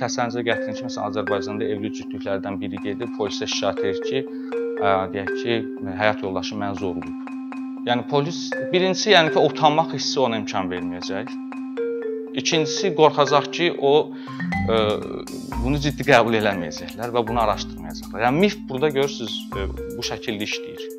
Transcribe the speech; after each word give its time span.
təsəvvürünüzə 0.00 0.42
gətirin 0.46 0.76
ki, 0.76 0.84
məsələn 0.86 1.10
Azərbaycanda 1.10 1.68
evli 1.74 1.92
cütlüklərdən 1.98 2.58
biri 2.60 2.80
gedib 2.84 3.14
polisə 3.18 3.48
şikayət 3.50 3.82
edir 3.84 4.02
ki, 4.08 4.22
deyək 5.14 5.32
ki, 5.42 5.56
həyat 6.00 6.22
yoldaşı 6.24 6.58
məni 6.60 6.80
zorlayıb. 6.80 7.32
Yəni 7.86 8.06
polis 8.10 8.40
birincisi, 8.72 9.12
yəni 9.14 9.32
ki, 9.34 9.42
utanmaq 9.50 9.94
hissi 9.94 10.20
ona 10.20 10.40
imkan 10.42 10.70
verməyəcək. 10.72 11.32
İkincisi 12.42 12.92
qorxacaq 12.98 13.48
ki, 13.56 13.70
o 13.78 13.94
ə, 14.68 14.80
bunu 15.62 15.80
ciddi 15.80 16.04
qəbul 16.10 16.36
eləməyəcəklər 16.42 17.14
və 17.14 17.24
bunu 17.30 17.44
araşdırmayacaqlar. 17.46 18.26
Yəni 18.26 18.44
mif 18.44 18.60
burada 18.68 18.92
görürsüz 18.98 19.40
ə, 19.54 19.70
bu 19.96 20.04
şəkildə 20.10 20.50
işləyir. 20.50 20.95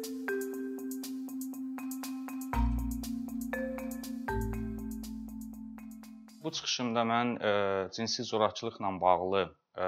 Çıxışımda 6.57 7.03
mən 7.07 7.31
ə, 7.37 7.49
e, 7.49 7.87
cinsi 7.95 8.25
zorakılıqla 8.27 8.89
bağlı 9.01 9.43
ə, 9.45 9.85
e, 9.85 9.87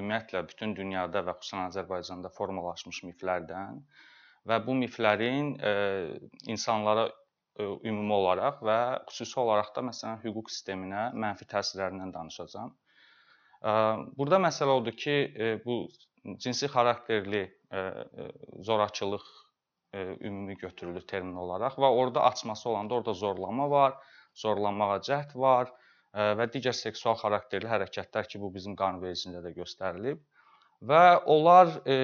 ümumiyyətlə 0.00 0.42
bütün 0.48 0.74
dünyada 0.76 1.22
və 1.26 1.34
xüsusən 1.38 1.68
Azərbaycanda 1.68 2.30
formalaşmış 2.34 3.02
miflərdən 3.10 3.80
və 4.48 4.58
bu 4.66 4.76
miflərin 4.82 5.54
ə, 5.56 5.72
e, 5.72 6.18
insanlara 6.54 7.08
ümumi 7.58 8.14
olaraq 8.14 8.60
və 8.62 8.78
xüsusi 9.10 9.40
olaraq 9.42 9.72
da 9.76 9.82
məsələn 9.88 10.20
hüquq 10.22 10.50
sisteminə 10.54 11.08
mənfi 11.24 11.48
təsirlərindən 11.50 12.12
danışacağam. 12.14 12.70
Burada 14.14 14.38
məsələ 14.44 14.76
odur 14.78 14.94
ki, 14.94 15.14
bu 15.64 15.80
cinsi 16.38 16.68
xarakterli 16.70 17.40
zorakılıq 18.68 19.26
ümumi 19.98 20.54
götürülür 20.62 21.02
termin 21.10 21.34
olaraq 21.34 21.80
və 21.82 21.90
orada 21.90 22.28
açması 22.30 22.70
olanda 22.70 22.94
orada 22.94 23.16
zorlama 23.24 23.66
var, 23.74 23.98
zorlanmağa 24.38 25.00
cəhd 25.10 25.34
var 25.34 25.74
və 26.14 26.46
digər 26.52 26.76
seksual 26.76 27.18
xarakterli 27.20 27.68
hərəkətlər 27.68 28.28
ki, 28.30 28.40
bu 28.40 28.52
bizim 28.54 28.76
qanunvericiliyində 28.76 29.42
də 29.44 29.54
göstərilib 29.58 30.22
və 30.88 31.02
onlar 31.26 31.72
e, 31.90 31.96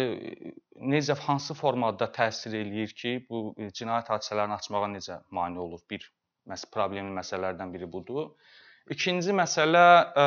necə 0.82 1.14
hansı 1.26 1.54
formada 1.54 2.08
təsir 2.12 2.56
eləyir 2.58 2.94
ki, 2.98 3.12
bu 3.28 3.54
e, 3.56 3.70
cinayət 3.70 4.10
hadisələrini 4.10 4.56
açmağa 4.58 4.88
necə 4.96 5.20
mane 5.30 5.60
olur? 5.62 5.82
Bir 5.90 6.06
məs 6.50 6.66
problemli 6.74 7.14
məsələlərdən 7.14 7.72
biri 7.72 7.86
budur. 7.90 8.34
İkinci 8.90 9.32
məsələ 9.32 9.84
ə, 10.20 10.26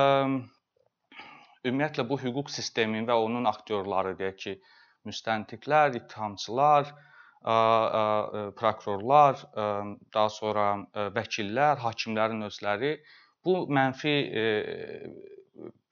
ümumiyyətlə 1.68 2.08
bu 2.10 2.18
hüquq 2.24 2.50
sisteminin 2.50 3.06
və 3.10 3.20
onun 3.28 3.46
aktyorları 3.52 4.16
deyək 4.18 4.40
ki, 4.46 4.56
müstəntiqlər, 5.08 5.94
ittihamçılar, 6.00 6.90
ə, 6.90 7.54
ə, 7.54 8.48
prokurorlar, 8.58 9.44
ə, 9.54 9.68
daha 10.16 10.34
sonra 10.34 10.68
ə, 10.74 11.10
vəkillər, 11.20 11.84
hakimlərin 11.84 12.48
özləri 12.48 12.96
bu 13.48 13.58
mənfi 13.78 14.14
e, 14.42 14.46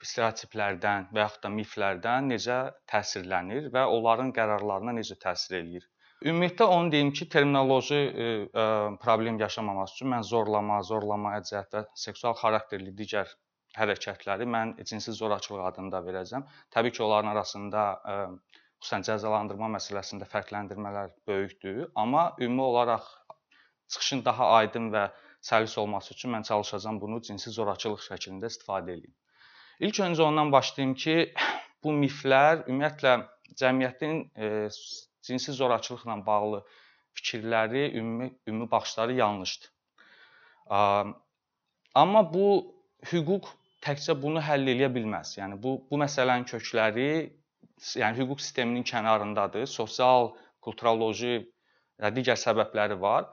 stereotiplərdən 0.05 1.09
və 1.15 1.23
yaxud 1.23 1.43
da 1.45 1.51
miflərdən 1.57 2.31
necə 2.33 2.57
təsirlənir 2.91 3.71
və 3.73 3.85
onların 3.97 4.31
qərarlarına 4.37 4.95
necə 4.99 5.17
təsir 5.21 5.59
eləyir? 5.61 5.87
Ümumiyyətlə 6.25 6.67
onu 6.71 6.91
deyim 6.93 7.11
ki, 7.15 7.27
terminoloji 7.31 7.97
e, 7.97 8.27
e, 8.63 8.67
problem 9.01 9.39
yaşamamaq 9.41 9.95
üçün 9.95 10.11
mən 10.13 10.27
zorlama, 10.27 10.81
zorlamaya 10.89 11.41
cəhd 11.49 11.75
və 11.77 11.83
seksual 12.05 12.37
xarakterli 12.41 12.93
digər 13.01 13.33
hərəkətləri 13.75 14.47
mən 14.47 14.75
cinsi 14.89 15.13
zorakılıq 15.15 15.65
adında 15.69 15.99
verəcəm. 16.05 16.45
Təbii 16.75 16.95
ki, 16.95 17.03
onların 17.03 17.33
arasında 17.33 17.83
xüsusən 18.05 19.05
cəzalandırma 19.09 19.69
məsələsində 19.75 20.27
fərqləndirmələr 20.31 21.11
böyükdür, 21.27 21.85
amma 22.03 22.29
ümumi 22.39 22.61
olaraq 22.69 23.07
çıxışın 23.91 24.23
daha 24.25 24.49
aydın 24.59 24.91
və 24.95 25.05
səlis 25.45 25.77
olması 25.77 26.13
üçün 26.13 26.33
mən 26.35 26.47
çalışacağam 26.47 27.01
bunu 27.01 27.21
cinsi 27.21 27.53
zorakılıq 27.57 28.01
şəklində 28.07 28.49
istifadə 28.51 28.95
edeyim. 28.97 29.13
İlk 29.79 29.99
öncə 30.07 30.21
ondan 30.21 30.51
başlayım 30.51 30.93
ki, 31.03 31.15
bu 31.83 31.93
miflər 31.93 32.65
ümumiyyətlə 32.65 33.15
cəmiyyətin 33.61 34.17
e, 34.35 34.69
cinsi 35.21 35.53
zorakılıqla 35.53 36.17
bağlı 36.25 36.63
fikirləri, 37.15 37.91
ümumi 37.99 38.31
ümumi 38.47 38.71
baxışları 38.71 39.13
yanlışdır. 39.13 39.69
Amma 41.95 42.21
bu 42.33 42.47
hüquq 43.11 43.47
təkcə 43.85 44.15
bunu 44.21 44.41
həll 44.41 44.67
edə 44.73 44.89
bilməz. 44.95 45.35
Yəni 45.39 45.61
bu 45.63 45.77
bu 45.91 45.99
məsələnin 46.01 46.47
kökləri 46.49 47.09
yəni 48.01 48.17
hüquq 48.19 48.41
sisteminin 48.41 48.83
kənarındadır. 48.83 49.69
Sosial, 49.69 50.33
kulturoloji 50.61 51.37
və 52.01 52.11
digər 52.15 52.39
səbəbləri 52.41 52.97
var. 52.99 53.29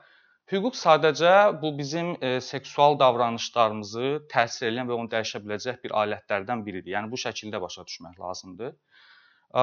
Hüquq 0.53 0.75
sadəcə 0.77 1.35
bu 1.63 1.71
bizim 1.79 2.09
e, 2.21 2.31
seksual 2.45 2.99
davranışlarımızı 3.01 4.09
təsir 4.33 4.67
edən 4.69 4.91
və 4.91 4.99
onu 4.99 5.09
dəyişə 5.15 5.41
biləcək 5.47 5.79
bir 5.85 5.95
alətlərdən 6.03 6.65
biridir. 6.67 6.93
Yəni 6.93 7.09
bu 7.13 7.21
şəkildə 7.23 7.61
başa 7.63 7.87
düşmək 7.89 8.19
lazımdır. 8.21 8.75
E, 8.75 9.63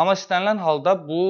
amma 0.00 0.14
istənilən 0.16 0.62
halda 0.64 0.94
bu 1.10 1.20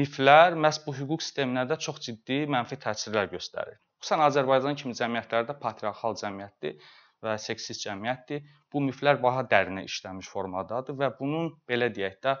miflər 0.00 0.58
məhz 0.66 0.82
bu 0.84 0.92
hüquq 0.98 1.24
sisteminə 1.24 1.78
çox 1.86 2.02
ciddi 2.08 2.42
mənfi 2.56 2.76
təsirlər 2.84 3.32
göstərir. 3.32 3.80
Xüsusən 4.02 4.26
Azərbaycan 4.28 4.76
kimi 4.82 4.92
cəmiyyətlərdə 5.00 5.56
patriarxal 5.64 6.20
cəmiyyətdir 6.20 6.76
və 7.24 7.40
seksist 7.40 7.86
cəmiyyətdir. 7.86 8.44
Bu 8.72 8.84
miflər 8.84 9.22
daha 9.24 9.46
dərinə 9.48 9.88
işləmiş 9.88 10.28
formadadır 10.34 11.00
və 11.00 11.14
bunun 11.16 11.54
belə 11.68 11.88
deyək 11.96 12.20
də 12.28 12.36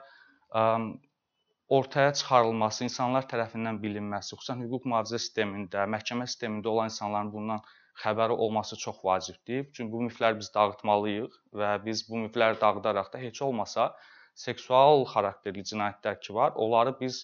ortaya 1.70 2.12
çıxarılması, 2.18 2.84
insanlar 2.88 3.26
tərəfindən 3.30 3.78
bilinməsi, 3.82 4.34
xüsusən 4.34 4.64
hüquq 4.64 4.88
mühafizə 4.90 5.20
sistemində, 5.22 5.86
məhkəmə 5.94 6.26
sistemində 6.26 6.72
olan 6.72 6.90
insanların 6.90 7.30
bundan 7.34 7.62
xəbəri 8.02 8.36
olması 8.46 8.76
çox 8.84 9.04
vacibdir. 9.04 9.68
Çünki 9.72 9.92
bu 9.92 10.02
mifləri 10.08 10.40
biz 10.40 10.50
dağıtmalıyıq 10.54 11.36
və 11.62 11.70
biz 11.84 12.02
bu 12.08 12.24
mifləri 12.24 12.60
dağıdaraq 12.60 13.12
da 13.12 13.22
heç 13.22 13.42
olmasa 13.46 13.92
seksual 14.34 15.04
xarakterli 15.12 15.62
cinayətlər 15.72 16.20
ki 16.26 16.34
var, 16.34 16.52
onları 16.64 16.94
biz 17.00 17.22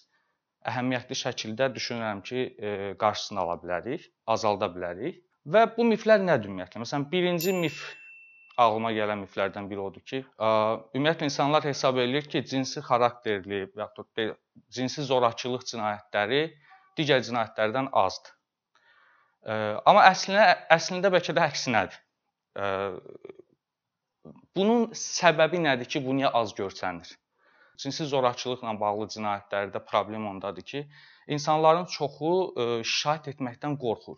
əhəmiyyətli 0.71 1.17
şəkildə 1.21 1.69
düşünürəm 1.75 2.23
ki, 2.29 2.43
e, 2.59 2.73
qarşısını 3.03 3.43
ala 3.43 3.55
bilərik, 3.63 4.09
azalda 4.35 4.71
bilərik. 4.73 5.23
Və 5.47 5.63
bu 5.77 5.85
miflər 5.91 6.23
nədir 6.23 6.51
ümumiyyətlə? 6.51 6.83
Məsələn, 6.83 7.07
birinci 7.11 7.53
mif 7.55 7.83
ağlıma 8.57 8.91
gələn 8.95 9.21
miflərdən 9.23 9.67
biri 9.69 9.81
odur 9.83 10.03
ki, 10.11 10.23
ümumiyyətlə 10.97 11.29
insanlar 11.29 11.65
hesab 11.67 11.99
edir 12.01 12.25
ki, 12.31 12.43
cinsi 12.51 12.81
xarakterli 12.85 13.61
və 13.75 13.83
yaxud 13.83 14.33
cinsi 14.73 15.05
zorakılıq 15.09 15.65
cinayətləri 15.71 16.41
digər 16.97 17.21
cinayətlərdən 17.27 17.91
azdır. 18.03 18.33
Amma 19.87 20.03
əslində 20.09 20.47
əslində 20.73 21.13
bəlkə 21.13 21.35
də 21.37 21.45
əksinədir. 21.51 21.99
Bunun 24.57 24.89
səbəbi 24.97 25.61
nədir 25.63 25.87
ki, 25.93 26.01
bu 26.03 26.17
niyə 26.17 26.33
az 26.41 26.53
görsənir? 26.57 27.13
Cinsi 27.77 28.07
zorakılıqla 28.09 28.73
bağlı 28.81 29.05
cinayətlərdə 29.13 29.83
problem 29.85 30.25
ondadır 30.31 30.65
ki, 30.71 30.81
insanların 31.35 31.85
çoxu 31.93 32.31
şikayət 32.81 33.29
etməkdən 33.35 33.77
qorxur. 33.83 34.17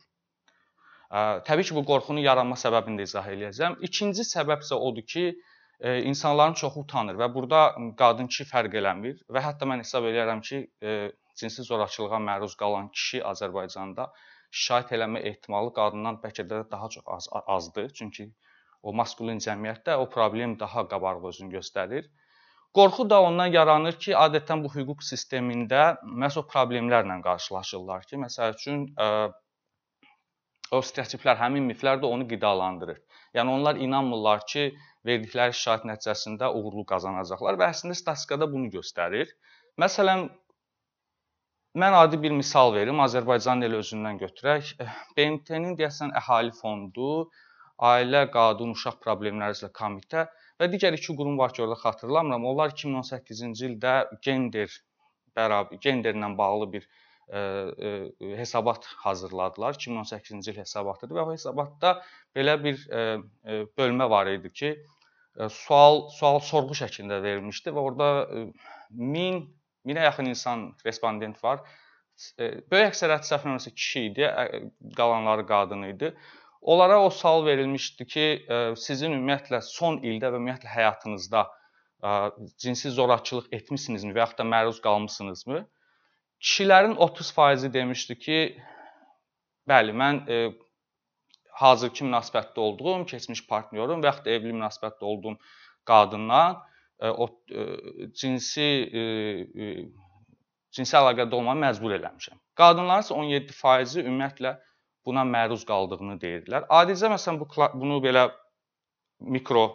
Təbii 1.09 1.65
ki, 1.65 1.75
bu 1.75 1.83
qorxunun 1.89 2.21
yaranma 2.21 2.57
səbəbini 2.61 3.01
də 3.01 3.07
izah 3.09 3.29
eləyəcəm. 3.33 3.79
İkinci 3.87 4.25
səbəb 4.29 4.65
isə 4.65 4.77
odur 4.77 5.05
ki, 5.13 5.23
insanların 6.11 6.57
çoxu 6.59 6.83
utanır 6.83 7.17
və 7.17 7.29
burada 7.33 7.61
qadın-kişi 7.97 8.45
fərq 8.49 8.75
eləmir 8.81 9.21
və 9.31 9.41
hətta 9.45 9.65
mən 9.69 9.81
hesab 9.81 10.05
edirəm 10.11 10.43
ki, 10.45 10.59
cinsi 11.39 11.63
zorakılığa 11.63 12.19
məruz 12.19 12.55
qalan 12.59 12.91
kişi 12.91 13.23
Azərbaycanda 13.31 14.09
şikayət 14.51 14.93
eləmə 14.97 15.23
ehtimalı 15.31 15.73
qadından 15.73 16.19
bəlkə 16.23 16.45
də 16.51 16.63
daha 16.71 16.89
çox 16.95 17.03
az 17.15 17.29
azdır. 17.55 17.89
Çünki 17.95 18.29
o 18.83 18.93
maskulin 18.93 19.39
cəmiyyətdə 19.45 19.95
o 20.03 20.09
problem 20.09 20.59
daha 20.59 20.85
qabaq 20.93 21.25
özünü 21.31 21.57
göstərir. 21.57 22.09
Qorxu 22.75 23.09
da 23.09 23.21
ondan 23.25 23.49
yaranır 23.49 23.95
ki, 23.97 24.13
adətən 24.13 24.61
bu 24.63 24.69
hüquq 24.73 25.01
sistemində 25.01 25.95
məhz 26.05 26.37
o 26.37 26.43
problemlərlə 26.53 27.21
qarşılaşırlar 27.25 28.05
ki, 28.09 28.19
məsəl 28.25 28.53
üçün 28.59 28.83
o 30.71 30.81
stereotiplər, 30.85 31.37
həmin 31.39 31.65
miflər 31.71 32.01
də 32.01 32.09
onu 32.09 32.27
qidalandırır. 32.29 32.99
Yəni 33.37 33.53
onlar 33.55 33.79
inanmırlar 33.85 34.43
ki, 34.51 34.65
verdikləri 35.07 35.55
şikayət 35.57 35.87
nəticəsində 35.89 36.51
uğurlu 36.59 36.85
qazanacaqlar 36.91 37.59
və 37.61 37.69
əslində 37.73 37.97
statistikada 37.97 38.49
bunu 38.51 38.71
göstərir. 38.73 39.31
Məsələn, 39.81 40.25
mən 41.83 41.97
adi 42.01 42.19
bir 42.23 42.35
misal 42.41 42.73
verim, 42.75 43.01
Azərbaycan 43.05 43.65
elə 43.67 43.79
özündən 43.83 44.19
götürək. 44.23 44.73
BMT-nin 45.17 45.77
deyəsən 45.79 46.13
əhali 46.21 46.53
fondu, 46.61 47.29
Ailə, 47.89 48.25
Qadın, 48.33 48.73
Uşaq 48.75 48.99
Problemləri 49.03 49.55
üzrə 49.55 49.69
Komitə 49.71 50.25
və 50.59 50.67
digər 50.71 50.97
iki 50.97 51.15
qurum 51.15 51.37
var 51.39 51.53
ki, 51.55 51.63
orada 51.63 51.79
xatırlamıram. 51.79 52.47
Onlar 52.51 52.73
2018-ci 52.75 53.69
ildə 53.69 53.93
gender 54.25 54.73
bərabər 55.37 55.79
genderlə 55.85 56.33
bağlı 56.37 56.67
bir 56.73 56.89
hesabat 58.39 58.85
hazırladılar. 58.85 59.73
2018-ci 59.73 60.51
il 60.51 60.57
hesabatıdır 60.63 61.15
və 61.15 61.25
o 61.27 61.33
hesabatda 61.33 62.01
belə 62.35 62.57
bir 62.63 62.81
bölmə 63.77 64.09
var 64.09 64.31
idi 64.31 64.53
ki, 64.53 64.73
sual 65.53 66.09
sual 66.15 66.39
sorğu 66.43 66.75
şəklində 66.81 67.21
verilmişdi 67.23 67.71
və 67.75 67.85
orada 67.91 68.09
1000 68.89 69.45
1000-ə 69.87 70.03
yaxın 70.03 70.25
insan 70.25 70.65
respondent 70.85 71.43
var. 71.43 71.61
Böyük 72.39 72.89
əksəriyyəti 72.91 73.29
səhv 73.29 73.45
eləmirəmsə 73.45 73.71
kişi 73.71 74.01
idi, 74.09 74.25
qalanları 74.97 75.45
qadın 75.47 75.85
idi. 75.87 76.11
Onlara 76.61 76.97
o 77.05 77.09
sual 77.09 77.45
verilmişdi 77.45 78.05
ki, 78.05 78.25
sizin 78.75 79.15
ümumiyyətlə 79.15 79.61
son 79.63 80.01
ildə 80.03 80.33
və 80.33 80.41
ümumiyyətlə 80.41 80.73
həyatınızda 80.73 81.45
cinsi 82.59 82.91
zorakılıq 82.91 83.47
etmisinizmi 83.55 84.11
və 84.15 84.25
yaxud 84.25 84.41
da 84.41 84.47
məruz 84.51 84.81
qalmısınızmı? 84.83 85.63
Kişilərin 86.39 86.95
30% 86.95 87.73
demişdi 87.73 88.15
ki, 88.19 88.39
bəli, 89.67 89.91
mən 89.91 90.21
hazırki 91.59 92.05
münasibətdə 92.07 92.63
olduğum, 92.63 93.05
keçmiş 93.11 93.43
partnyorum 93.47 93.99
və 94.03 94.13
yaxud 94.13 94.29
evli 94.31 94.53
münasibətdə 94.55 95.03
olduğum 95.03 95.35
qadından 95.89 96.61
o 96.99 97.27
cinsi 98.21 98.67
cinsi 100.75 100.95
əlaqədə 100.99 101.35
olmağa 101.35 101.57
məcbur 101.65 101.95
eləmişəm. 101.97 102.39
Qadınların 102.59 103.03
isə 103.03 103.17
17%-i 103.17 104.05
ümumiyyətlə 104.05 104.55
buna 105.07 105.25
məruz 105.25 105.65
qaldığını 105.67 106.19
deyirlər. 106.21 106.67
Adicə 106.69 107.09
məsələn 107.11 107.39
bu 107.41 107.47
bunu 107.81 107.99
belə 108.03 108.29
mikro 109.19 109.65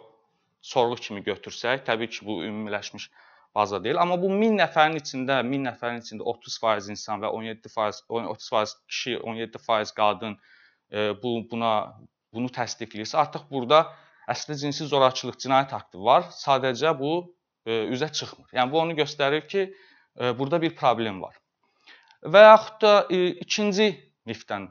sorğu 0.65 0.95
kimi 0.95 1.21
götürsək, 1.25 1.83
təbii 1.85 2.09
ki, 2.09 2.25
bu 2.25 2.39
ümumiləşmiş 2.45 3.09
baza 3.55 3.83
deyil, 3.83 3.97
amma 4.01 4.17
bu 4.21 4.29
1000 4.29 4.57
nəfərin 4.59 4.97
içində, 4.99 5.39
1000 5.47 5.63
nəfərin 5.69 6.01
içində 6.03 6.27
30% 6.31 6.91
insan 6.93 7.23
və 7.23 7.31
17% 7.37 8.03
30% 8.09 8.75
kişi, 8.91 9.15
17% 9.17 9.95
qadın 9.95 10.35
e, 10.91 11.13
bu 11.23 11.37
buna 11.51 11.71
bunu 12.35 12.51
təsdiqləyirsə, 12.51 13.17
artıq 13.17 13.47
burada 13.51 13.85
əslində 14.31 14.59
cinsi 14.65 14.87
zorakılıq 14.91 15.39
cinayət 15.39 15.73
aktı 15.77 16.01
var. 16.03 16.27
Sadəcə 16.35 16.91
bu 16.99 17.13
e, 17.65 17.85
üzə 17.95 18.11
çıxmır. 18.11 18.51
Yəni 18.57 18.71
bu 18.71 18.79
onu 18.83 18.97
göstərir 18.99 19.47
ki, 19.47 19.67
e, 20.19 20.37
burada 20.39 20.61
bir 20.61 20.75
problem 20.75 21.21
var. 21.21 21.37
Və 22.25 22.41
yaxud 22.41 22.81
da 22.81 22.93
ikinci 23.45 23.91
mifdən 24.27 24.67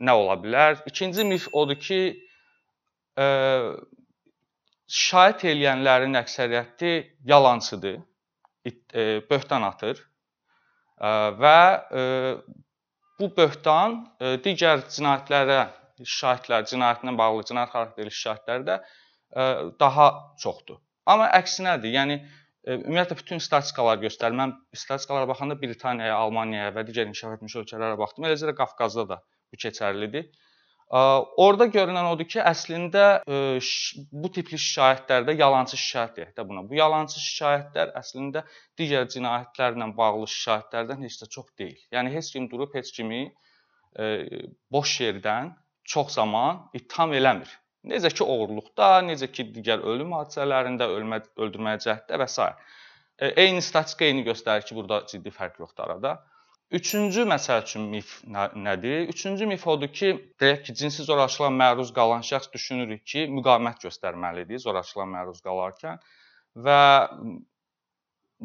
nə 0.00 0.14
ola 0.16 0.38
bilər? 0.40 0.80
İkinci 0.88 1.24
mif 1.28 1.46
odur 1.52 1.76
ki, 1.76 2.00
ə, 3.20 3.26
şahid 4.88 5.44
eləyənlərin 5.52 6.16
əksəriyyəti 6.22 6.94
yalançıdır, 7.28 8.00
e, 8.70 9.06
böhtan 9.30 9.66
atır 9.66 10.00
ə, 10.00 11.10
və 11.40 11.56
ə, 12.02 12.04
bu 13.20 13.30
böhtan 13.36 14.00
ə, 14.18 14.36
digər 14.44 14.86
cinayətlərə 14.90 15.60
şahidlər 16.18 16.64
cinayətinə 16.70 17.14
bağlı 17.18 17.44
cinayət 17.50 17.74
xarakterli 17.74 18.14
şahidlərdə 18.20 18.78
ə, 18.80 19.44
daha 19.80 20.08
çoxdur. 20.42 20.80
Amma 21.10 21.28
əksinədir. 21.36 21.92
Yəni 21.94 22.18
ümumiyyətlə 22.64 23.18
bütün 23.18 23.42
statistikalar 23.44 24.00
göstərir. 24.00 24.36
Mən 24.38 24.54
statistikalara 24.72 25.28
baxanda 25.28 25.56
Britaniyaya, 25.60 26.16
Almaniyaya 26.16 26.72
və 26.76 26.86
digər 26.88 27.10
inkişaf 27.10 27.36
etmiş 27.36 27.58
ölkələrə 27.60 27.98
baxdım. 28.00 28.24
Eləcə 28.30 28.48
də 28.48 28.56
Qafqazda 28.56 29.04
da 29.10 29.18
bu 29.52 29.60
keçərlidir. 29.60 30.30
Orda 30.90 31.66
görünən 31.72 32.06
odur 32.12 32.28
ki, 32.28 32.38
əslində 32.44 33.22
bu 33.26 34.30
tipli 34.34 34.58
şikayətlərdə 34.60 35.34
yalançı 35.38 35.78
şikayət 35.80 36.16
deyək 36.18 36.34
də 36.36 36.44
buna. 36.48 36.62
Bu 36.68 36.76
yalançı 36.78 37.22
şikayətlər 37.22 37.94
əslində 37.98 38.44
digər 38.78 39.08
cinayətlərlə 39.10 39.88
bağlı 39.96 40.28
şikayətlərdən 40.30 41.02
heç 41.08 41.18
də 41.22 41.28
çox 41.30 41.48
deyil. 41.58 41.80
Yəni 41.96 42.12
heç 42.14 42.30
kim 42.36 42.50
durub 42.52 42.74
heç 42.76 42.92
kimi 42.92 43.24
boş 44.70 45.00
yerdən 45.00 45.54
çox 45.84 46.14
zaman 46.18 46.68
ittiham 46.74 47.12
eləmir. 47.12 47.50
Necə 47.84 48.08
ki 48.12 48.24
oğurluqda, 48.24 49.02
necə 49.04 49.28
ki 49.32 49.44
digər 49.52 49.82
ölüm 49.84 50.14
hadisələrində, 50.16 50.86
ölmə, 50.88 51.20
öldürməyə 51.36 51.82
cəhddə 51.84 52.20
və 52.20 52.28
s. 52.28 52.46
Eyni 53.20 53.60
statistika 53.62 54.06
eyni 54.06 54.24
göstərir 54.24 54.64
ki, 54.64 54.74
burada 54.74 55.02
ciddi 55.10 55.30
fərq 55.30 55.60
yoxdur 55.60 55.84
arada. 55.84 56.14
Üçüncü 56.70 57.24
məsəl 57.28 57.62
üçün 57.62 57.82
mif 57.92 58.12
nədir? 58.26 59.08
Üçüncü 59.12 59.46
mif 59.46 59.66
odur 59.68 59.90
ki, 59.92 60.12
deyək 60.40 60.62
ki, 60.66 60.74
cinsi 60.80 61.04
zorakılığa 61.06 61.50
məruz 61.54 61.92
qalan 61.94 62.24
şəxs 62.26 62.52
düşünür 62.52 62.96
ki, 62.98 63.26
müqavimət 63.38 63.84
göstərməlidir 63.84 64.62
zorakılığa 64.64 65.06
məruz 65.16 65.42
qalarkən 65.44 66.00
və 66.66 66.78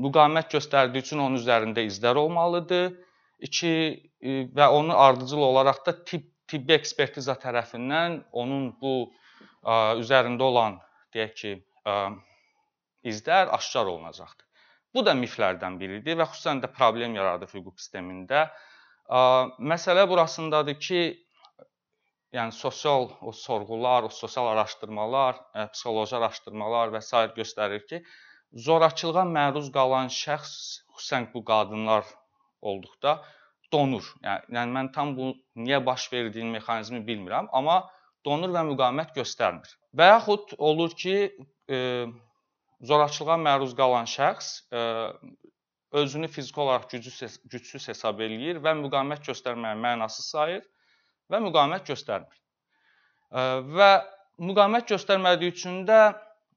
müqavimət 0.06 0.52
göstərdiyi 0.58 1.06
üçün 1.06 1.24
onun 1.26 1.40
üzərində 1.40 1.86
izlər 1.88 2.20
olmalıdır. 2.24 2.92
İki 3.48 3.74
və 4.58 4.68
onu 4.76 4.98
ardıcıl 5.00 5.42
olaraq 5.52 5.86
da 5.86 5.96
tibb 6.04 6.28
tibbi 6.50 6.74
ekspertiza 6.74 7.36
tərəfindən 7.40 8.20
onun 8.42 8.70
bu 8.82 8.94
ə, 9.06 9.74
üzərində 10.02 10.48
olan 10.50 10.80
deyək 11.14 11.34
ki, 11.42 11.52
ə, 11.86 11.96
izlər 13.12 13.52
aşkar 13.58 13.92
olunacaqdır. 13.92 14.49
Bu 14.96 15.06
da 15.06 15.14
miflərdən 15.18 15.78
biridir 15.82 16.18
və 16.20 16.28
xüsusən 16.32 16.64
də 16.64 16.72
problem 16.74 17.16
yaradır 17.18 17.52
hüquq 17.54 17.76
sistemində. 17.78 18.48
Məsələ 19.74 20.06
burasındadır 20.10 20.80
ki, 20.86 21.02
yəni 22.34 22.54
sosial 22.54 23.10
o 23.22 23.32
sorğular, 23.32 24.04
o 24.04 24.10
sosial 24.10 24.48
araşdırmalar, 24.54 25.38
psixoloji 25.74 26.16
araşdırmalar 26.20 26.94
və 26.96 27.02
s. 27.06 27.24
göstərir 27.38 27.86
ki, 27.90 28.02
zorakılığa 28.66 29.26
məruz 29.30 29.70
qalan 29.74 30.10
şəxs, 30.14 30.56
xüsusən 30.96 31.30
bu 31.34 31.44
qadınlar 31.46 32.06
olduqda 32.62 33.20
donur. 33.74 34.06
Yəni, 34.26 34.56
yəni 34.58 34.76
mən 34.78 34.92
tam 34.94 35.14
bu 35.18 35.34
niyə 35.66 35.84
baş 35.86 36.08
verdiyini 36.14 36.58
mexanizmi 36.58 37.04
bilmirəm, 37.10 37.50
amma 37.54 37.84
donur 38.26 38.54
və 38.56 38.66
müqavimət 38.72 39.14
göstərmir. 39.18 39.70
Və 39.94 40.10
yaxud 40.14 40.56
olur 40.58 40.96
ki, 41.04 41.16
e, 41.70 41.78
zorakılığa 42.82 43.38
məruz 43.44 43.76
qalan 43.76 44.08
şəxs 44.08 44.50
e, 44.72 44.82
özünü 45.92 46.28
fiziki 46.28 46.60
olaraq 46.62 46.90
gücsüz, 46.92 47.40
gücsüz 47.52 47.88
hesab 47.92 48.22
eləyir 48.24 48.62
və 48.64 48.76
müqavimət 48.84 49.26
göstərməyi 49.28 49.80
mənasız 49.84 50.30
sayır 50.36 50.64
və 51.32 51.42
müqavimət 51.44 51.92
göstərmir. 51.92 52.40
E, 53.32 53.42
və 53.80 53.92
müqavimət 54.40 54.94
göstərmədiyi 54.94 55.56
üçün 55.56 55.84
də 55.90 56.00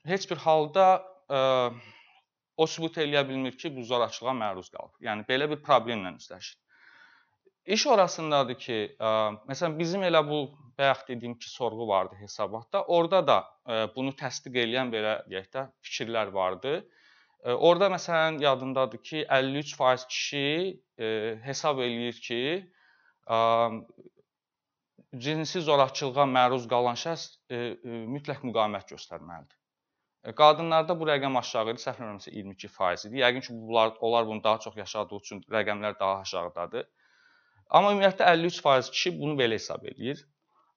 heç 0.06 0.28
bir 0.30 0.42
halda 0.44 0.86
ə, 0.98 1.38
e, 1.38 1.92
o 2.56 2.66
sübut 2.66 2.98
eləyə 3.02 3.22
bilmir 3.28 3.56
ki, 3.58 3.72
bu 3.74 3.84
zorakılığa 3.86 4.34
məruz 4.38 4.70
qalıb. 4.70 4.94
Yəni 5.02 5.26
belə 5.28 5.48
bir 5.50 5.62
problemlə 5.64 6.14
üzləşir. 6.18 6.58
İş 7.74 7.86
orasındadır 7.94 8.58
ki, 8.58 8.78
ə, 8.98 9.10
məsələn 9.48 9.78
bizim 9.78 10.02
elə 10.06 10.22
bu 10.28 10.44
bayaq 10.78 11.08
dediyim 11.08 11.38
ki, 11.38 11.50
sorğu 11.50 11.88
vardı 11.88 12.14
hesabatda. 12.20 12.84
Orada 12.84 13.26
da 13.26 13.38
ə, 13.66 13.78
bunu 13.96 14.14
təsdiq 14.18 14.58
edən 14.64 14.92
belə 14.94 15.14
deyək 15.30 15.48
də 15.56 15.66
fikirlər 15.86 16.32
vardı. 16.34 16.74
Ə, 17.42 17.54
orada 17.54 17.90
məsələn 17.94 18.40
yadındadır 18.42 19.02
ki, 19.02 19.24
53% 19.30 20.06
kişi 20.08 20.46
ə, 20.98 21.10
hesab 21.48 21.82
eləyir 21.86 22.20
ki, 22.28 22.42
cinsi 25.24 25.60
zorakılığa 25.60 26.24
məruz 26.26 26.64
qalan 26.68 26.96
şəxs 26.98 27.26
mütləq 28.14 28.40
müqavimət 28.48 28.94
göstərməlidir. 28.94 29.58
Qadınlarda 30.38 30.94
bu 30.98 31.06
rəqəm 31.08 31.36
aşağı 31.38 31.72
idi, 31.72 31.82
səhv 31.82 31.98
eləmirəmsə 31.98 32.32
22% 32.32 33.08
idi. 33.08 33.20
Yəqin 33.20 33.42
ki, 33.46 33.54
bunlar 33.66 33.96
onlar 34.00 34.26
bunu 34.26 34.44
daha 34.44 34.58
çox 34.64 34.76
yaşadığı 34.76 35.16
üçün 35.22 35.40
rəqəmlər 35.54 35.98
daha 36.00 36.20
aşağıdadır. 36.26 36.86
Amma 37.70 37.90
ümumiyyətlə 37.94 38.28
53% 38.36 38.90
kişi 38.94 39.12
bunu 39.18 39.34
belə 39.40 39.58
hesab 39.58 39.84
eləyir. 39.90 40.22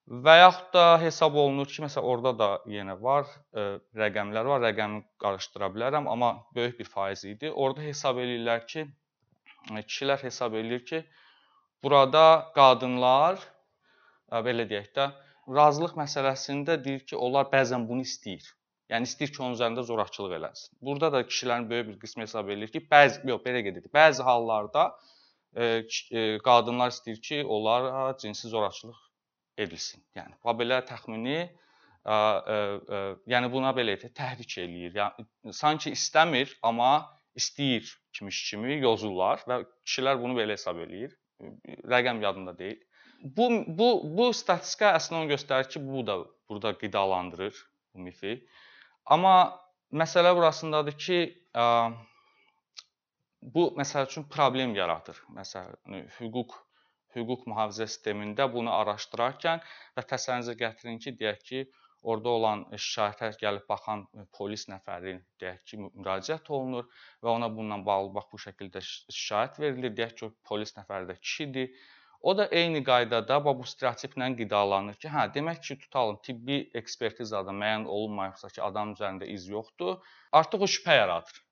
Və 0.05 0.33
yaxud 0.37 0.67
da 0.73 0.99
hesab 1.01 1.33
olunur 1.41 1.65
ki, 1.65 1.79
məsələn 1.81 2.05
orada 2.05 2.31
da 2.37 2.47
yenə 2.69 2.93
var, 3.01 3.25
ə, 3.25 3.61
e, 3.61 3.77
rəqəmlər 3.97 4.45
var, 4.51 4.59
rəqəmi 4.61 4.99
qarışdıra 5.23 5.69
bilərəm, 5.73 6.05
amma 6.11 6.27
böyük 6.53 6.75
bir 6.79 6.89
faiz 6.91 7.23
idi. 7.25 7.49
Orada 7.49 7.81
hesab 7.81 8.19
eləyirlər 8.21 8.67
ki, 8.69 8.83
e, 8.85 9.81
kişilər 9.81 10.21
hesab 10.27 10.53
eləyir 10.59 10.83
ki, 10.91 10.99
burada 11.81 12.21
qadınlar 12.57 13.39
ə, 13.41 13.47
e, 14.37 14.43
belə 14.45 14.67
deyək 14.69 14.91
də, 14.99 15.07
razılıq 15.57 15.97
məsələsində 15.97 16.77
deyir 16.85 17.01
ki, 17.09 17.17
onlar 17.17 17.49
bəzən 17.55 17.87
bunu 17.89 18.05
istəyir. 18.05 18.45
Yəni 18.93 19.09
istəyir 19.09 19.33
ki, 19.33 19.41
onun 19.41 19.57
üzərində 19.57 19.87
zorakılıq 19.89 20.37
eləsin. 20.37 20.75
Burada 20.85 21.09
da 21.17 21.23
kişilərin 21.31 21.65
böyük 21.71 21.89
bir 21.89 21.97
qismi 22.05 22.27
hesab 22.27 22.53
eləyir 22.53 22.75
ki, 22.77 22.83
bəzi 22.93 23.25
yox, 23.31 23.41
belə 23.47 23.65
gedir. 23.65 23.89
Bəzi 24.01 24.29
hallarda 24.29 24.85
qadınlar 26.45 26.93
istəyir 26.93 27.21
ki, 27.25 27.41
onlara 27.57 28.13
cinsi 28.21 28.53
zorakılıq 28.53 29.04
edilsin. 29.57 30.03
Yəni 30.15 30.57
belə 30.59 30.81
təxmini 30.87 31.37
ə, 31.41 32.15
ə, 32.15 32.15
ə, 32.15 33.01
yəni 33.31 33.51
buna 33.51 33.73
belə 33.77 33.95
etə 33.97 34.11
təhrik 34.13 34.57
eləyir. 34.61 34.95
Yəni 34.99 35.53
sanki 35.55 35.93
istəmir, 35.95 36.53
amma 36.63 37.05
istəyir 37.35 37.87
kimi 38.15 38.31
kimi 38.31 38.79
yozurlar 38.79 39.43
və 39.49 39.63
kişilər 39.85 40.19
bunu 40.21 40.37
belə 40.37 40.55
hesab 40.55 40.79
eləyir. 40.85 41.15
Rəqəm 41.91 42.21
yadımda 42.23 42.55
deyil. 42.57 42.79
Bu 43.23 43.49
bu 43.67 43.89
bu 44.17 44.31
statistika 44.33 44.93
əslində 44.95 45.23
onu 45.23 45.33
göstərir 45.33 45.69
ki, 45.71 45.81
bu 45.83 46.03
da 46.07 46.19
burada 46.49 46.75
qidalandırır 46.77 47.55
bu 47.93 48.05
mifi. 48.07 48.37
Amma 49.05 49.35
məsələ 49.91 50.35
burasındadır 50.35 50.97
ki, 50.99 51.19
ə, 51.55 51.65
bu 53.41 53.67
məsəl 53.79 54.07
üçün 54.09 54.27
problem 54.29 54.75
yaradır. 54.75 55.19
Məsələn, 55.35 56.07
hüquq 56.19 56.55
hüquq 57.21 57.47
mühafizə 57.51 57.87
sistemində 57.89 58.47
bunu 58.53 58.71
araşdırarkən 58.75 59.63
və 59.97 60.03
təsəvvürünüzə 60.11 60.55
gətirin 60.61 61.01
ki, 61.03 61.13
deyək 61.21 61.43
ki, 61.49 61.65
orada 62.11 62.33
olan 62.37 62.63
şikayətə 62.85 63.31
gəlib 63.41 63.65
baxan 63.71 64.05
polis 64.37 64.67
nəfəri 64.71 65.15
deyək 65.41 65.61
ki, 65.71 65.79
müraciət 65.85 66.51
olunur 66.57 66.89
və 67.23 67.31
ona 67.33 67.49
bununla 67.57 67.79
bağlı 67.89 68.13
bax 68.17 68.31
bu 68.33 68.41
şəkildə 68.45 68.83
şikayət 68.85 69.59
verilir. 69.63 69.95
Deyək 69.99 70.17
ki, 70.21 70.31
polis 70.49 70.75
nəfəri 70.77 71.09
də 71.11 71.17
kişidir. 71.21 71.71
O 72.25 72.33
da 72.37 72.45
eyni 72.59 72.81
qaydada 72.85 73.39
bu 73.45 73.65
stereotiplə 73.69 74.31
qidalanır 74.37 74.95
ki, 75.01 75.09
hə, 75.15 75.25
demək 75.33 75.59
ki, 75.67 75.79
tutalım 75.85 76.21
tibbi 76.27 76.61
ekspertizada 76.81 77.53
müəyyən 77.63 77.89
olunmayıbsa 77.97 78.53
ki, 78.53 78.61
adam 78.69 78.93
üzərində 78.95 79.29
iz 79.37 79.49
yoxdur, 79.49 79.99
artıq 80.41 80.65
o 80.65 80.71
şübhə 80.77 80.95
yaradır 81.01 81.45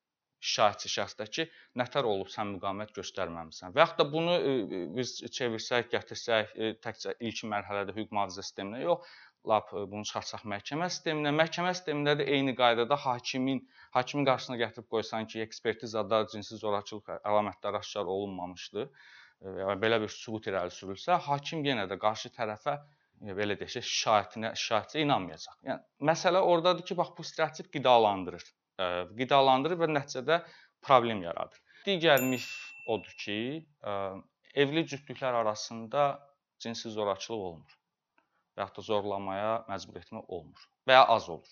şahidçi 0.44 0.90
şəxsdə 0.92 1.28
ki, 1.36 1.46
nətər 1.80 2.08
olub 2.10 2.32
sən 2.32 2.50
müqavimət 2.56 2.94
göstərməmisən. 2.98 3.74
Və 3.76 3.84
yaxud 3.84 4.02
da 4.02 4.06
bunu 4.12 4.38
biz 4.98 5.16
çevirsək, 5.38 5.92
gətirsək 5.94 6.58
təkcə 6.84 7.16
ilk 7.30 7.44
mərhələdə 7.54 7.96
hüquq 7.96 8.12
mühafizə 8.16 8.44
sisteminə 8.44 8.82
yox, 8.84 9.14
lap 9.48 9.72
bunu 9.74 10.04
çıxartsaq 10.08 10.46
məhkəmə 10.54 10.88
sisteminə, 10.92 11.34
məhkəmə 11.36 11.74
sistemində 11.76 12.16
də 12.20 12.28
eyni 12.36 12.56
qaydada 12.60 12.96
hakimin 13.06 13.62
hakimin 13.96 14.28
qarşısına 14.30 14.60
gətirib 14.62 14.88
qoysan 14.96 15.28
ki, 15.32 15.44
ekspertizada 15.48 16.24
cinsi 16.34 16.60
zorakılıq 16.62 17.12
əlamətləri 17.20 17.82
aşkar 17.82 18.12
olunmamışdı 18.16 18.88
və 19.44 19.78
belə 19.84 20.00
bir 20.04 20.12
sübut 20.16 20.48
irəli 20.52 20.72
sürülsə, 20.72 21.20
hakim 21.28 21.64
yenə 21.68 21.88
də 21.92 22.00
qarşı 22.00 22.32
tərəfə 22.38 22.78
belə 23.40 23.56
deyək, 23.60 23.84
şahidinə, 23.88 24.54
şahidçi 24.60 25.04
inanmayacaq. 25.04 25.60
Yəni 25.68 26.08
məsələ 26.12 26.44
ordadır 26.54 26.88
ki, 26.88 26.98
bax 27.00 27.12
bu 27.18 27.24
stereotip 27.28 27.72
qidalandırır. 27.76 28.44
Qidalandırır 28.78 29.80
və 29.84 29.90
nəticədə 29.92 30.40
problem 30.84 31.24
yaradır. 31.24 31.60
Digər 31.86 32.24
mif 32.26 32.48
odur 32.90 33.14
ki, 33.20 33.38
evli 34.54 34.86
cütlüklər 34.88 35.42
arasında 35.42 36.06
cinsi 36.64 36.90
zorakılıq 36.94 37.46
olmur 37.50 37.78
və 38.54 38.64
yaxud 38.64 38.78
da 38.78 38.86
zorlamaya 38.88 39.54
məcbur 39.68 40.00
etmə 40.02 40.24
olmur 40.28 40.66
və 40.88 40.98
ya 41.00 41.06
az 41.16 41.30
olur. 41.30 41.50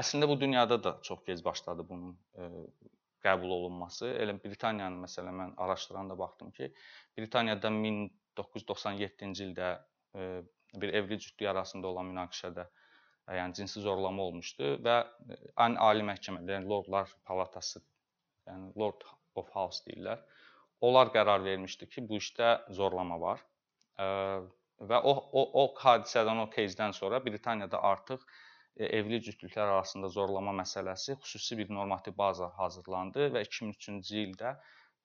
Əslində 0.00 0.28
bu 0.28 0.38
dünyada 0.40 0.78
da 0.84 0.98
çox 1.02 1.22
gec 1.26 1.44
başladı 1.44 1.84
bunun 1.88 2.16
qəbul 3.24 3.54
olunması. 3.56 4.08
Elə 4.22 4.34
Britaniyanın 4.42 5.02
məsələn 5.04 5.36
mən 5.38 5.54
araşdıranda 5.64 6.18
baxdım 6.18 6.50
ki, 6.56 6.72
Britaniyada 7.18 7.68
1997-ci 7.68 9.48
ildə 9.50 9.72
bir 10.82 10.94
evli 10.94 11.18
cütlük 11.18 11.48
arasında 11.48 11.88
olan 11.88 12.08
münaqişədə 12.12 12.66
yəni 13.39 13.57
cinsi 13.59 13.83
zorlama 13.83 14.23
olmuşdu 14.29 14.73
və 14.87 14.97
ən 15.65 15.77
ali 15.89 16.05
məhkəmədə, 16.07 16.57
yəni 16.57 16.69
Lordlar 16.71 17.13
Palatası, 17.27 17.83
yəni 18.47 18.71
Lord 18.79 19.05
of 19.35 19.49
House 19.55 19.83
deyirlər. 19.87 20.23
Onlar 20.81 21.11
qərar 21.13 21.43
vermişdi 21.43 21.89
ki, 21.89 22.05
bu 22.09 22.21
işdə 22.21 22.51
zorlama 22.79 23.19
var. 23.21 23.45
E, 23.99 24.07
və 24.89 25.01
o 25.11 25.15
o 25.41 25.47
o 25.63 25.65
hadisədən, 25.81 26.43
o 26.45 26.49
кейsdən 26.53 26.93
sonra 26.93 27.23
Britaniyada 27.25 27.81
artıq 27.91 28.23
E, 28.77 28.85
evli 28.85 29.17
cütlüklər 29.25 29.71
arasında 29.73 30.09
zorlama 30.13 30.51
məsələsi 30.59 31.15
xüsusi 31.21 31.55
bir 31.57 31.69
normativ 31.73 32.13
baza 32.17 32.49
hazırlandı 32.57 33.29
və 33.35 33.41
2003-cü 33.47 34.19
ildə 34.23 34.51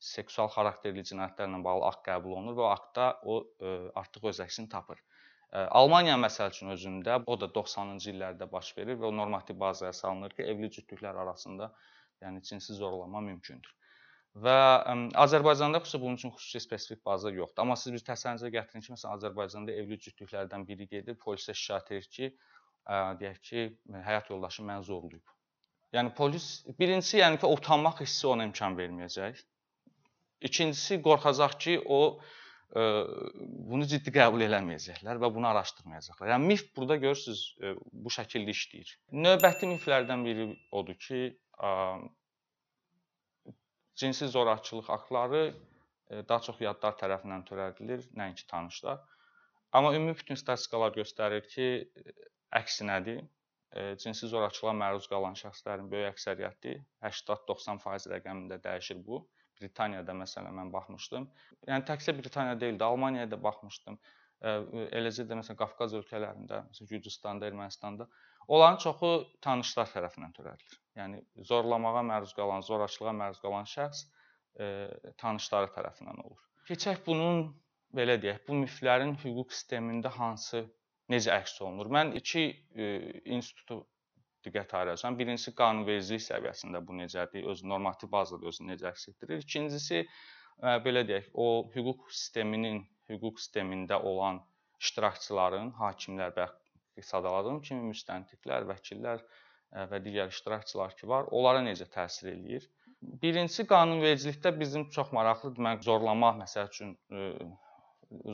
seksual 0.08 0.50
xarakterli 0.56 1.04
cinayətlərlə 1.10 1.60
bağlı 1.64 1.86
akt 1.88 2.02
qəbul 2.08 2.34
olunur 2.36 2.58
və 2.58 2.66
o 2.66 2.70
aktda 2.72 3.06
o 3.24 3.38
e, 3.40 3.72
artıq 4.02 4.28
öz 4.32 4.42
əksini 4.44 4.68
tapır. 4.74 5.00
Almaniya 5.55 6.17
məsəl 6.19 6.49
üçün 6.51 6.73
özündə 6.73 7.21
o 7.25 7.35
da 7.39 7.47
90-cı 7.55 8.11
illərdə 8.11 8.49
baş 8.51 8.73
verir 8.77 8.97
və 8.99 9.07
o 9.07 9.13
normativ 9.15 9.55
bazaya 9.59 9.93
salınır 9.95 10.33
ki, 10.35 10.43
evli 10.43 10.69
cütlüklər 10.75 11.15
arasında 11.23 11.69
yəni 12.23 12.41
cinsi 12.43 12.73
zorlama 12.75 13.21
mümkündür. 13.29 13.71
Və 14.43 14.57
ə, 14.91 14.95
Azərbaycanda 15.23 15.79
xüsusi 15.85 16.01
bunun 16.01 16.19
üçün 16.19 16.33
xüsusi 16.35 16.59
spesifik 16.65 17.05
baza 17.05 17.31
yoxdur. 17.31 17.63
Amma 17.63 17.77
siz 17.79 17.95
bir 17.95 18.03
təsəvvürünüzə 18.09 18.51
gətirin 18.57 18.83
ki, 18.83 18.91
məsələn 18.93 19.15
Azərbaycanda 19.15 19.77
evli 19.81 19.97
cütlüklərdən 20.03 20.67
biri 20.67 20.87
gedir, 20.91 21.15
polisə 21.23 21.55
şikayət 21.55 21.93
edir 21.95 22.09
ki, 22.17 22.29
deyək 23.21 23.39
ki, 23.49 23.63
həyat 24.09 24.29
yoldaşı 24.33 24.65
məni 24.67 24.83
zorlayıb. 24.89 25.35
Yəni 25.95 26.11
polis 26.19 26.49
birincisi 26.79 27.21
yəni 27.21 27.39
ki, 27.39 27.47
utanmaq 27.47 28.03
hissi 28.03 28.27
ona 28.27 28.45
imkan 28.49 28.75
verməyəcək. 28.77 29.39
İkincisi 30.51 30.99
qorxacaq 31.07 31.57
ki, 31.63 31.79
o 31.87 32.01
ə, 32.19 32.35
bunu 32.75 33.87
ciddi 33.87 34.11
qəbul 34.11 34.43
eləməyəcəklər 34.47 35.21
və 35.23 35.29
bunu 35.35 35.47
araşdırmayacaqlar. 35.49 36.33
Yəni 36.33 36.49
mif 36.51 36.65
burada 36.75 36.97
görürsüz 37.03 37.43
bu 37.91 38.11
şəkildə 38.11 38.55
işləyir. 38.55 38.91
Növbəti 39.25 39.69
miflərdən 39.71 40.25
biri 40.27 40.49
odur 40.75 40.97
ki, 41.07 41.21
cinsi 43.95 44.27
zorakılıq 44.27 44.89
aktları 44.97 45.43
daha 46.09 46.39
çox 46.43 46.59
yadlar 46.61 46.99
tərəfindən 46.99 47.47
törədilir, 47.47 48.03
nəinki 48.19 48.45
tanışlar. 48.51 48.99
Amma 49.71 49.95
ümumi 49.95 50.15
bütün 50.19 50.39
statistikalar 50.39 50.93
göstərir 50.95 51.47
ki, 51.51 51.67
əksinədir. 52.55 53.23
E, 53.75 53.81
cinsi 53.99 54.29
zorakılığa 54.31 54.73
məruz 54.79 55.09
qalan 55.11 55.35
şəxslərin 55.35 55.89
böyük 55.91 56.13
əksəriyyəti 56.13 56.75
80-90% 57.03 58.07
rəqəmində 58.13 58.61
dəyişir 58.63 59.01
bu. 59.07 59.25
Britaniyada 59.61 60.13
məsələn 60.17 60.55
mən 60.59 60.71
baxmışdım. 60.73 61.27
Yəni 61.67 61.85
təkcə 61.89 62.15
Britaniyada 62.17 62.61
deyil 62.61 62.79
də, 62.79 62.87
Almaniyaya 62.87 63.31
da 63.31 63.39
baxmışdım. 63.43 63.99
Eləcə 64.99 65.25
də 65.25 65.37
məsələn 65.39 65.57
Qafqaz 65.57 65.95
ölkələrində, 65.97 66.63
məsələn 66.69 66.89
Gürcüstanda, 66.91 67.47
Ermənistanda 67.49 68.05
onların 68.47 68.77
çoxu 68.83 69.11
tanışlar 69.41 69.89
tərəfindən 69.91 70.35
törədilir. 70.37 70.77
Yəni 70.99 71.23
zorlamağa 71.49 72.03
məruz 72.05 72.35
qalan, 72.37 72.61
zorakılığa 72.63 73.15
məruz 73.17 73.41
qalan 73.43 73.65
şəxs 73.67 74.05
tanışları 75.17 75.73
tərəfindən 75.73 76.21
olur. 76.23 76.39
Keçək 76.69 77.01
bunun 77.05 77.47
belə 77.97 78.17
deyək, 78.21 78.43
bu 78.47 78.61
miflərin 78.61 79.15
hüquq 79.23 79.53
sistemində 79.55 80.11
hansı 80.13 80.65
necə 81.11 81.33
əks 81.33 81.57
olunur? 81.63 81.89
Mən 81.97 82.13
iki 82.19 82.49
institutu 83.25 83.81
diqqət 84.47 84.73
ayıracağam. 84.79 85.17
Birincisi 85.19 85.53
qanunvericilik 85.57 86.23
səviyyəsində 86.23 86.81
bu 86.87 86.95
necədir, 87.01 87.47
öz 87.51 87.63
normativ 87.71 88.11
bazada 88.13 88.47
özünü 88.51 88.73
necə 88.73 88.89
əks 88.91 89.09
etdirir. 89.11 89.43
İkincisi 89.43 89.99
e, 90.03 90.75
belə 90.85 91.03
deyək, 91.09 91.29
o 91.33 91.47
hüquq 91.75 92.07
sisteminin, 92.11 92.81
hüquq 93.11 93.41
sistemində 93.43 93.99
olan 94.11 94.41
iştirakçıların, 94.81 95.73
hakimlər 95.81 96.33
və 96.37 96.47
sadaladığım 97.03 97.61
kimi 97.67 97.91
müstəntiqlər, 97.91 98.65
vəkillər 98.71 99.21
e, 99.21 99.85
və 99.91 100.01
digər 100.05 100.33
iştirakçılar 100.33 100.97
ki 100.97 101.09
var, 101.11 101.29
onlara 101.31 101.61
necə 101.65 101.89
təsir 101.93 102.33
eləyir? 102.33 102.67
Birincisi 103.21 103.67
qanunvericilikdə 103.69 104.55
bizim 104.57 104.87
çox 104.93 105.11
maraqlıdır. 105.13 105.61
Mən 105.61 105.83
zorlama 105.85 106.31
məsəl 106.39 106.71
üçün 106.71 106.95
e, 107.13 107.27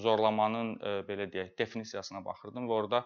zorlamanın 0.05 0.75
belə 1.07 1.25
deyək, 1.33 1.57
definisiyasına 1.57 2.21
baxırdım 2.25 2.69
və 2.69 2.75
orada 2.77 2.99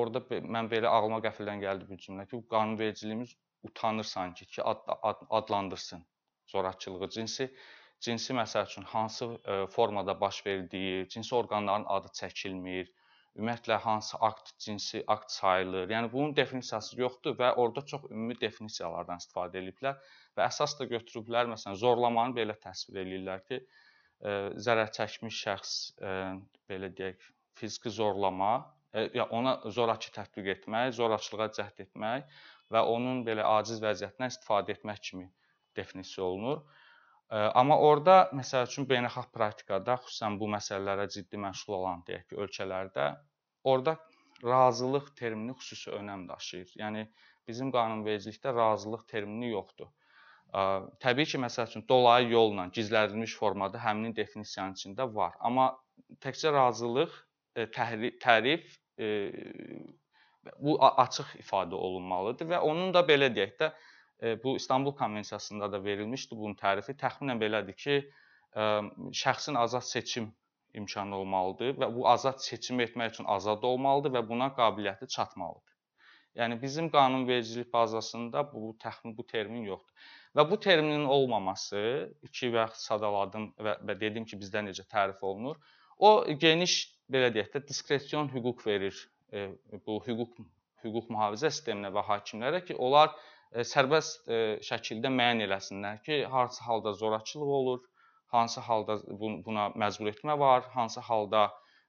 orada 0.00 0.22
mən 0.56 0.70
belə 0.72 0.90
ağlıma 0.92 1.20
qəfildən 1.24 1.62
gəldi 1.64 1.88
bir 1.90 2.00
cümlə 2.04 2.26
ki, 2.30 2.42
qanunvericiliyimiz 2.54 3.34
utanır 3.68 4.04
sanki 4.04 4.46
ki, 4.46 4.62
ad, 4.62 4.84
ad, 5.02 5.26
adlandırsın 5.30 6.04
zorakılığı 6.46 7.08
cinsi 7.08 7.50
cinsi 8.00 8.34
məsəl 8.34 8.66
üçün 8.66 8.82
hansı 8.82 9.26
e, 9.44 9.66
formada 9.66 10.20
baş 10.20 10.46
verdiyi, 10.46 11.08
cinsi 11.08 11.34
orqanların 11.34 11.84
adı 11.88 12.12
çəkilmir, 12.20 12.92
ümumiyyətlə 13.36 13.78
hansı 13.82 14.18
akt 14.28 14.52
cinsi 14.58 15.02
akt 15.06 15.32
sayılır. 15.32 15.90
Yəni 15.90 16.12
bunun 16.12 16.36
definisiyası 16.36 17.00
yoxdur 17.00 17.36
və 17.38 17.52
orada 17.54 17.84
çox 17.86 18.06
ümumi 18.10 18.38
definisiyalardan 18.40 19.22
istifadə 19.22 19.62
ediblər 19.62 19.98
və 20.38 20.46
əsas 20.46 20.78
da 20.78 20.86
götürüblər 20.94 21.50
məsələn 21.52 21.78
zorlamanı 21.82 22.38
belə 22.38 22.58
təsvir 22.62 23.02
eləyirlər 23.04 23.44
ki, 23.50 23.60
zərər 24.66 24.90
çəkmiş 24.94 25.42
şəxs 25.44 25.74
belə 26.70 26.90
deyək, 27.00 27.28
fiziki 27.58 27.90
zorlama, 27.90 28.52
ya 28.92 29.26
ona 29.30 29.58
zorakı 29.70 30.12
tətbiq 30.14 30.52
etmək, 30.54 30.92
zorakılığa 30.96 31.48
cəhd 31.58 31.82
etmək 31.86 32.40
və 32.72 32.82
onun 32.94 33.24
belə 33.26 33.44
aciz 33.58 33.82
vəziyyətindən 33.84 34.32
istifadə 34.32 34.76
etmək 34.76 35.00
kimi 35.10 35.26
definisiya 35.76 36.24
olunur. 36.24 36.62
Amma 37.30 37.76
orada 37.84 38.30
məsəl 38.32 38.64
üçün 38.70 38.86
beynəlxalq 38.88 39.32
praktikada 39.34 39.98
xüsusən 40.04 40.38
bu 40.40 40.48
məsələlərə 40.54 41.08
ciddi 41.12 41.40
məşğul 41.44 41.74
olan 41.76 42.04
deyək 42.08 42.30
ki, 42.30 42.38
ölkələrdə 42.44 43.08
orada 43.64 43.98
razılıq 44.44 45.12
termini 45.18 45.52
xüsusi 45.60 45.92
önəm 45.98 46.24
daşıyır. 46.28 46.72
Yəni 46.80 47.04
bizim 47.48 47.72
qanunvericilikdə 47.74 48.54
razılıq 48.56 49.04
termini 49.12 49.52
yoxdur. 49.52 49.92
Təbii 51.04 51.28
ki, 51.28 51.38
məsəl 51.44 51.68
üçün 51.68 51.84
dolayı 51.88 52.30
yolla 52.32 52.68
gizlədilmiş 52.72 53.36
formada 53.36 53.80
həmin 53.82 54.16
definisiyanın 54.16 54.78
içində 54.80 55.04
var. 55.14 55.34
Amma 55.44 55.74
təkcə 56.24 56.52
razılıq, 56.54 57.12
e, 57.12 57.27
tərif 57.66 58.78
e, 58.98 59.08
bu 60.58 60.78
açıq 60.80 61.36
ifadə 61.42 61.74
olunmalıdır 61.74 62.48
və 62.52 62.58
onun 62.64 62.92
da 62.94 63.04
belə 63.08 63.30
deyək 63.34 63.54
də 63.60 63.70
e, 64.22 64.42
bu 64.42 64.56
İstanbul 64.56 64.96
konvensiyasında 64.96 65.72
da 65.72 65.84
verilmişdi 65.84 66.36
bunun 66.36 66.54
tərifi. 66.54 66.96
Təxminən 66.98 67.40
belədir 67.40 67.76
ki, 67.76 68.00
şəxsin 69.22 69.58
azad 69.58 69.84
seçim 69.84 70.32
imkanı 70.74 71.16
olmalıdır 71.16 71.74
və 71.80 71.88
bu 71.94 72.08
azad 72.08 72.38
seçim 72.40 72.80
etmək 72.80 73.12
üçün 73.12 73.24
azad 73.24 73.62
olmalıdır 73.62 74.14
və 74.16 74.22
buna 74.28 74.48
qabiliyyəti 74.56 75.08
çatmalıdır. 75.08 75.74
Yəni 76.36 76.62
bizim 76.62 76.90
qanunvericilik 76.90 77.72
bazasında 77.72 78.52
bu 78.52 78.76
təxmin 78.82 79.16
bu 79.16 79.26
termin 79.26 79.64
yoxdur. 79.66 79.94
Və 80.36 80.50
bu 80.50 80.60
terminin 80.60 81.04
olmaması, 81.04 81.80
iki 82.22 82.52
vaxt 82.54 82.84
sadaladım 82.86 83.48
və, 83.58 83.74
və 83.88 84.00
dedim 84.00 84.24
ki, 84.24 84.38
bizdə 84.38 84.62
necə 84.62 84.84
tərif 84.86 85.22
olunur. 85.22 85.56
O 85.98 86.24
geniş 86.38 86.97
belə 87.12 87.32
deyək 87.34 87.52
də 87.54 87.64
diskresion 87.68 88.28
hüquq 88.32 88.64
verir 88.66 88.96
e, 89.32 89.48
bu 89.86 89.98
hüquq 90.06 90.40
hüquq 90.84 91.08
mühafizə 91.12 91.50
sisteminə 91.50 91.90
və 91.94 92.04
hakimlərə 92.06 92.62
ki, 92.66 92.76
onlar 92.88 93.14
e, 93.52 93.64
sərbəst 93.66 94.28
e, 94.30 94.40
şəkildə 94.68 95.10
müəyyən 95.14 95.46
eləsinlər 95.48 96.02
ki, 96.06 96.20
hansı 96.34 96.64
halda 96.64 96.92
zorakılıq 97.00 97.54
olur, 97.60 97.80
hansı 98.34 98.60
halda 98.60 99.00
buna 99.46 99.70
məcbur 99.84 100.12
etmə 100.12 100.38
var, 100.38 100.68
hansı 100.74 101.00
halda 101.00 101.48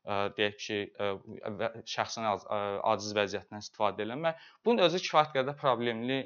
deyək 0.10 0.54
ki, 0.64 0.76
şəxsin 1.92 2.24
aciz 2.26 3.10
vəziyyətindən 3.18 3.62
istifadə 3.62 4.06
eləmək. 4.06 4.46
Bunun 4.66 4.86
özü 4.86 5.02
kifayət 5.04 5.34
qədər 5.36 5.58
problemli 5.60 6.20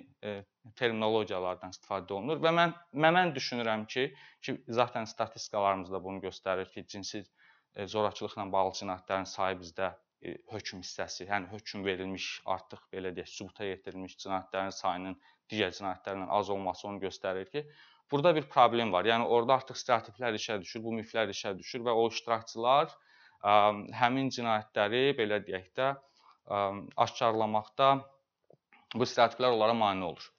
terminologiyalardan 0.79 1.73
istifadə 1.73 2.13
olunur 2.15 2.39
və 2.45 2.53
mən 2.53 2.75
mən 2.93 3.33
düşünürəm 3.35 3.87
ki, 3.89 4.05
ki 4.45 4.55
zaten 4.79 5.09
statistikalarımız 5.09 5.91
da 5.91 6.03
bunu 6.05 6.21
göstərir 6.23 6.69
ki, 6.69 6.85
cinsi 6.93 7.23
zorakılıqla 7.75 8.51
bağlı 8.51 8.75
cinayətlərin 8.79 9.29
sayı 9.29 9.59
bizdə 9.61 9.93
hökm 10.53 10.79
hissəsi, 10.83 11.25
yəni 11.27 11.49
hökm 11.51 11.83
verilmiş, 11.85 12.27
artıq 12.45 12.83
belə 12.93 13.11
deyək, 13.15 13.31
sübuta 13.31 13.65
yetirilmiş 13.67 14.15
cinayətlərin 14.21 14.71
sayının 14.71 15.17
digər 15.51 15.73
cinayətlərlə 15.75 16.29
az 16.37 16.51
olması 16.53 16.87
onu 16.87 17.01
göstərir 17.03 17.49
ki, 17.51 17.65
burada 18.11 18.35
bir 18.35 18.47
problem 18.49 18.93
var. 18.93 19.05
Yəni 19.09 19.27
orada 19.27 19.57
artıq 19.59 19.79
stereotiplər 19.79 20.37
işə 20.39 20.59
düşür, 20.61 20.83
bu 20.85 20.93
miflər 20.99 21.33
işə 21.33 21.57
düşür 21.57 21.83
və 21.87 21.95
o 21.97 22.07
iştirakçılar 22.13 22.93
həmin 23.99 24.31
cinayətləri 24.31 25.03
belə 25.17 25.41
deyək 25.43 25.73
də 25.75 25.91
aşkarlamaqda 27.05 27.89
bu 28.95 29.09
stereotiplər 29.09 29.57
onlara 29.57 29.73
mane 29.73 30.05
olur. 30.05 30.29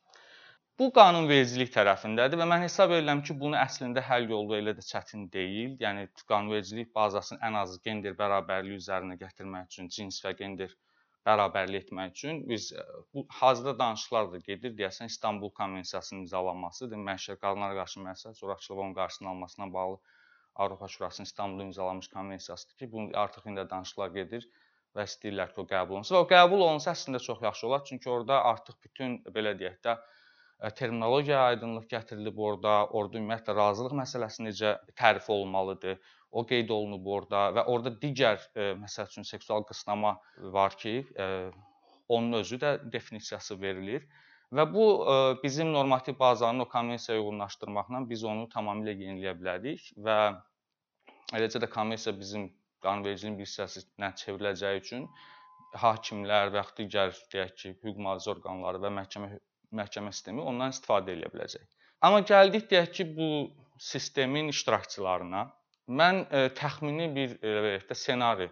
Bu 0.81 0.87
qanunvericilik 0.95 1.69
tərəfindədir 1.71 2.40
və 2.40 2.47
mən 2.50 2.64
hesab 2.64 2.93
edirəm 2.97 3.21
ki, 3.26 3.35
bunu 3.43 3.54
əslində 3.54 4.02
həll 4.02 4.25
yolu 4.33 4.57
elə 4.57 4.73
də 4.75 4.83
çətin 4.83 5.28
deyil. 5.35 5.76
Yəni 5.83 6.09
qanunvericilik 6.31 6.88
bazasını 6.97 7.38
ən 7.49 7.59
azı 7.61 7.76
gender 7.85 8.16
bərabərliyi 8.19 8.81
üzərinə 8.81 9.14
gətirmək 9.21 9.69
üçün, 9.69 9.90
cins 9.97 10.19
və 10.25 10.33
gender 10.40 10.75
bərabərlik 11.28 11.87
etmək 11.87 12.16
üçün 12.16 12.40
biz 12.49 12.66
bu 13.14 13.23
hazırda 13.37 13.76
danışıqlar 13.85 14.33
da 14.33 14.40
gedir. 14.49 14.75
Deyəsən 14.81 15.12
İstanbul 15.12 15.52
Konvensiyasının 15.61 16.25
imzalanmasıdır. 16.25 17.04
Məşəl 17.11 17.38
qadınlara 17.45 17.78
qarşı 17.78 18.02
məsələ 18.09 18.75
onun 18.75 18.99
qarşısının 18.99 19.31
alınmasına 19.31 19.73
bağlı 19.78 20.00
Avropa 20.54 20.88
Şurasının 20.88 21.31
İstanbulda 21.31 21.69
imzalanmış 21.69 22.09
konvensiyasıdır 22.09 22.76
ki, 22.83 22.93
bu 22.93 23.07
artıq 23.14 23.47
indi 23.50 23.69
danışıqlar 23.71 24.11
gedir 24.19 24.50
və 24.97 25.07
istəyirlər 25.07 25.54
ki, 25.54 25.61
o 25.62 25.69
qəbul 25.71 26.00
olunsun. 26.00 26.19
Və 26.19 26.26
o 26.26 26.28
qəbul 26.35 26.66
olunsa 26.66 26.90
əslində 26.99 27.23
çox 27.23 27.47
yaxşı 27.47 27.66
olar, 27.71 27.85
çünki 27.85 28.11
orada 28.11 28.43
artıq 28.52 28.83
bütün 28.83 29.19
belə 29.38 29.54
deyək 29.62 29.81
də 29.87 29.99
terminologiyaya 30.78 31.54
aydınlıq 31.54 31.87
gətirilib 31.90 32.38
orada, 32.38 32.75
orada 32.87 33.18
ümumiyyətlə 33.20 33.56
razılıq 33.56 33.94
məsələsi 34.00 34.46
necə 34.46 34.75
tərif 34.99 35.28
olunmalıdır, 35.30 35.99
o 36.30 36.44
qeyd 36.46 36.70
olunub 36.75 37.06
orada 37.06 37.49
və 37.56 37.64
orada 37.70 37.92
digər 38.02 38.40
məsəl 38.80 39.11
üçün 39.11 39.26
seksual 39.28 39.66
qısnama 39.68 40.16
var 40.56 40.76
ki, 40.78 40.94
onun 42.08 42.40
özü 42.40 42.58
də 42.62 42.76
definisiyası 42.92 43.61
verilir. 43.61 44.06
Və 44.54 44.64
bu 44.73 44.87
bizim 45.42 45.73
normativ 45.73 46.18
bazanın 46.18 46.61
o 46.61 46.68
konvensiyaya 46.68 47.23
uyğunlaşdırmaqla 47.23 48.02
biz 48.11 48.25
onu 48.25 48.49
tamamilə 48.52 48.94
yeniləyə 48.94 49.32
bilərik 49.40 49.88
və 50.06 50.18
eləcə 51.34 51.62
də 51.64 51.70
konvensiya 51.70 52.14
bizim 52.18 52.50
qanunvericiliyin 52.84 53.38
bir 53.38 53.49
hissəsinə 53.49 54.12
çevriləcəyi 54.20 54.82
üçün 54.82 55.08
hakimlər 55.80 56.52
və 56.54 56.62
digər 56.78 57.16
deyək 57.32 57.54
ki, 57.61 57.73
hüquq 57.82 57.99
mühafizə 57.99 58.30
orqanları 58.37 58.82
və 58.84 58.92
məhkəmə 59.00 59.30
məhkəmə 59.78 60.12
sistemi 60.14 60.43
ondan 60.43 60.75
istifadə 60.75 61.14
edə 61.16 61.31
biləcək. 61.33 61.64
Amma 62.04 62.21
gəldik 62.26 62.66
deyək 62.71 62.90
ki, 62.97 63.07
bu 63.16 63.28
sistemin 63.81 64.50
iştirakçılarına 64.52 65.45
mən 66.00 66.25
ə, 66.25 66.43
e, 66.47 66.52
təxmini 66.57 67.09
bir 67.14 67.37
elə 67.45 67.62
deyək 67.69 67.88
də 67.90 67.97
ssenari 67.99 68.49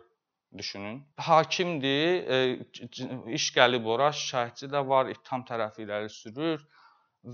düşünün. 0.59 1.02
Hakimdir, 1.29 2.23
ə, 2.23 2.41
e, 2.76 3.35
iş 3.38 3.50
gəlib 3.57 3.87
ora, 3.88 4.11
şahidçi 4.12 4.71
də 4.73 4.83
var, 4.88 5.11
ittiham 5.12 5.45
tərəfi 5.49 5.87
irəli 5.87 6.11
sürür 6.12 6.64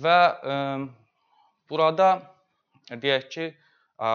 və 0.05 0.19
ə, 0.19 0.59
e, 0.59 1.47
burada 1.71 2.11
deyək 2.91 3.31
ki, 3.35 3.49
ə, 3.99 4.13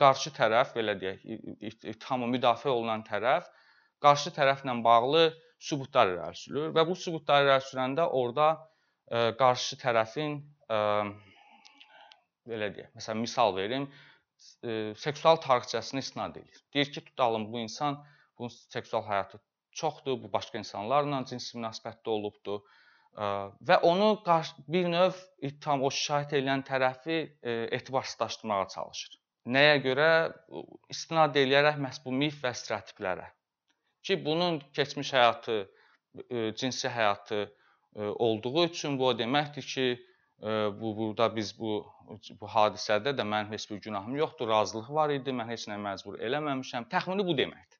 qarşı 0.00 0.34
tərəf 0.36 0.74
belə 0.76 0.98
deyək, 1.00 1.24
ittihamı 1.94 2.28
müdafiə 2.36 2.74
olunan 2.74 3.06
tərəf 3.06 3.48
qarşı 4.04 4.32
tərəflə 4.36 4.74
bağlı 4.84 5.28
sübutlar 5.58 6.12
irəli 6.12 6.38
sürülür 6.38 6.74
və 6.76 6.84
bu 6.88 6.96
sübutları 6.98 7.48
irəli 7.48 7.66
sürəndə 7.66 8.06
orada 8.20 8.48
ə, 8.54 8.60
e, 9.10 9.22
qarşı 9.40 9.78
tərəfin 9.82 10.38
ə, 10.38 10.78
e, 10.78 10.80
belə 12.52 12.70
deyək, 12.76 12.92
məsələn 12.98 13.22
misal 13.24 13.54
verim, 13.56 13.88
ə, 13.88 14.70
e, 14.70 14.78
seksual 15.02 15.40
tarixçəsini 15.44 16.04
istinad 16.04 16.38
edir. 16.40 16.64
Deyir 16.74 16.92
ki, 16.94 17.04
tutalım 17.10 17.48
bu 17.52 17.62
insan 17.64 17.98
bunun 18.38 18.54
seksual 18.54 19.06
həyatı 19.08 19.40
çoxdur, 19.78 20.20
bu 20.22 20.30
başqa 20.32 20.60
insanlarla 20.62 21.24
cinsi 21.30 21.58
münasibətdə 21.58 22.10
olubdu 22.10 22.62
və 23.68 23.76
onu 23.82 24.08
bir 24.70 24.84
növ 24.92 25.16
ittiham 25.42 25.80
o 25.82 25.88
şikayət 25.90 26.36
edən 26.38 26.62
tərəfi 26.66 27.16
etibarsızlaşdırmağa 27.78 28.66
çalışır. 28.74 29.16
Nəyə 29.56 29.78
görə? 29.82 30.10
İstinad 30.92 31.34
eləyərək 31.42 31.80
məhz 31.82 31.98
bu 32.04 32.14
mif 32.14 32.38
və 32.44 32.52
stereotiplərə 32.54 33.26
ki, 34.08 34.18
bunun 34.24 34.60
keçmiş 34.72 35.12
həyatı, 35.12 35.58
e, 36.30 36.54
cinsi 36.56 36.88
həyatı 36.88 37.40
e, 37.96 38.02
olduğu 38.02 38.64
üçün 38.64 38.98
bu 38.98 39.06
o 39.08 39.12
deməkdir 39.18 39.66
ki, 39.74 39.86
e, 40.42 40.50
bu 40.80 40.96
burada 40.96 41.28
biz 41.36 41.52
bu 41.58 41.84
bu 42.40 42.48
hadisədə 42.54 43.12
də 43.18 43.24
mənim 43.32 43.52
heç 43.52 43.70
bir 43.70 43.80
günahım 43.84 44.16
yoxdur, 44.16 44.48
razılıq 44.48 44.88
var 44.98 45.12
idi, 45.14 45.34
mən 45.40 45.50
heç 45.52 45.66
nəyə 45.70 45.80
məcbur 45.84 46.18
eləməmişəm. 46.28 46.88
Təxmini 46.94 47.26
bu 47.26 47.36
deməkdir. 47.40 47.78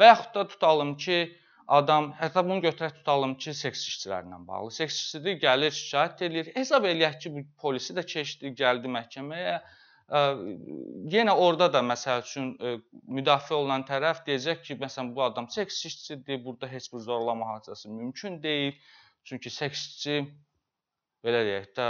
Və 0.00 0.10
yaxud 0.10 0.34
da 0.34 0.46
tutalım 0.52 0.96
ki, 1.04 1.18
adam, 1.78 2.10
hətta 2.20 2.44
bunu 2.48 2.60
götürək 2.66 2.98
tutalım 2.98 3.34
ki, 3.44 3.54
seks 3.54 3.86
işçilərlə 3.92 4.40
bağlı. 4.48 4.74
Seks 4.80 4.98
işçisi 5.00 5.36
gəlir, 5.46 5.74
şikayət 5.78 6.24
eləyir. 6.28 6.52
Hesab 6.58 6.88
eləyək 6.90 7.18
ki, 7.22 7.34
bu 7.36 7.44
polisi 7.62 7.96
də 7.96 8.04
keçdi, 8.14 8.52
gəldi 8.60 8.92
məhkəməyə 8.98 9.56
yenə 10.06 11.34
orada 11.34 11.66
da 11.72 11.80
məsəl 11.82 12.22
üçün 12.22 12.52
müdafiə 13.10 13.56
olunan 13.58 13.82
tərəf 13.88 14.22
deyəcək 14.26 14.62
ki, 14.62 14.76
məsələn 14.78 15.12
bu 15.16 15.24
adam 15.26 15.48
seks 15.50 15.80
işçisidir, 15.84 16.44
burada 16.44 16.68
heç 16.70 16.92
bir 16.92 17.02
zorlama 17.02 17.48
hadisəsi 17.56 17.90
mümkün 17.90 18.42
deyil. 18.42 18.76
Çünki 19.26 19.50
seksçi 19.50 20.20
belə 21.26 21.40
deyək 21.48 21.72
də 21.74 21.86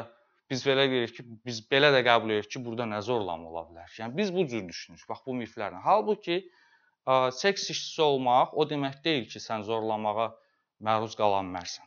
biz 0.49 0.63
belə 0.65 0.87
deyirik 0.89 1.17
ki, 1.19 1.25
biz 1.45 1.61
belə 1.69 1.91
də 1.93 2.01
qəbul 2.07 2.33
edirik 2.33 2.55
ki, 2.55 2.63
burada 2.65 2.87
nə 2.89 3.03
zorlama 3.05 3.51
ola 3.51 3.67
bilər. 3.69 3.91
Yəni 3.99 4.17
biz 4.17 4.33
bu 4.33 4.47
cür 4.49 4.65
düşünürük. 4.69 5.05
Bax 5.11 5.21
bu 5.27 5.35
miflərlə. 5.37 5.83
Halbuki 5.85 6.39
seks 7.37 7.69
işçisi 7.75 8.03
olmaq 8.03 8.55
o 8.57 8.65
demək 8.71 9.03
deyil 9.05 9.27
ki, 9.29 9.43
sən 9.43 9.67
zorlamağa 9.69 10.31
məruz 10.89 11.19
qala 11.19 11.43
bilmərsən. 11.45 11.85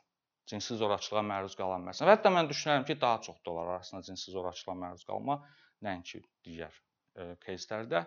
Cinsi 0.50 0.78
zorakılığa 0.78 1.24
məruz 1.26 1.56
qala 1.58 1.80
bilmərsən. 1.80 2.06
Və 2.06 2.14
hətta 2.18 2.30
mən 2.34 2.52
düşünürəm 2.52 2.86
ki, 2.86 3.00
daha 3.02 3.18
çox 3.26 3.42
da 3.46 3.52
olar 3.52 3.74
arasında 3.78 4.02
cinsi 4.06 4.32
zorakılığa 4.32 4.78
məruz 4.86 5.04
qalma 5.10 5.42
nəinki 5.85 6.23
digər 6.47 6.75
кейslərdə. 7.45 8.05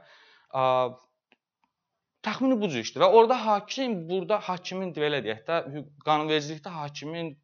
Təxmini 2.27 2.57
bu 2.59 2.67
cür 2.71 2.83
işdir 2.83 3.03
və 3.05 3.11
orada 3.13 3.37
hakim, 3.45 4.01
burada 4.09 4.39
hakimin 4.49 4.93
belə 4.95 5.21
deyək 5.23 5.43
də, 5.47 5.83
qanunvericilikdə 6.05 6.73
hakimin 6.73 7.35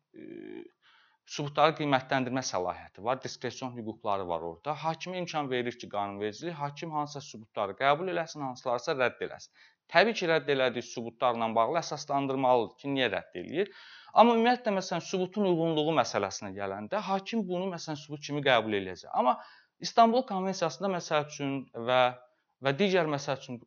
sübutları 1.34 1.76
qiymətləndirmə 1.78 2.42
səlahiyyəti 2.44 3.04
var, 3.06 3.22
diskresion 3.24 3.72
hüquqları 3.78 4.26
var 4.28 4.44
orada. 4.44 4.74
Hakimə 4.82 5.22
imkan 5.22 5.50
verir 5.52 5.78
ki, 5.80 5.88
qanunvericilik 5.90 6.58
hakim 6.60 6.92
hansısa 6.92 7.22
sübutları 7.30 7.78
qəbul 7.80 8.12
eləsin, 8.12 8.44
hansılarsa 8.44 8.98
rədd 9.00 9.24
eləsin. 9.28 9.54
Təbii 9.94 10.18
ki, 10.20 10.28
rədd 10.32 10.52
elədiyi 10.52 10.84
sübutlarla 10.90 11.48
bağlı 11.56 11.80
əsaslandırmalıdır 11.80 12.76
ki, 12.82 12.92
niyə 12.98 13.10
rədd 13.16 13.40
eləyir. 13.44 13.72
Amma 14.14 14.36
ümumiyyətlə 14.36 14.76
məsələn 14.76 15.04
sübutun 15.08 15.48
uyğunluğu 15.50 15.96
məsələsinə 16.02 16.52
gələndə 16.58 17.00
hakim 17.08 17.48
bunu 17.48 17.72
məsələn 17.72 17.98
sübut 18.04 18.22
kimi 18.28 18.44
qəbul 18.46 18.76
eləyəcək. 18.82 19.10
Amma 19.14 19.40
İstanbul 19.81 20.25
Konvensiyasında 20.27 20.91
məsəl 20.97 21.29
üçün 21.31 21.61
və 21.89 22.01
və 22.65 22.73
digər 22.79 23.07
məsəl 23.11 23.39
üçün 23.39 23.61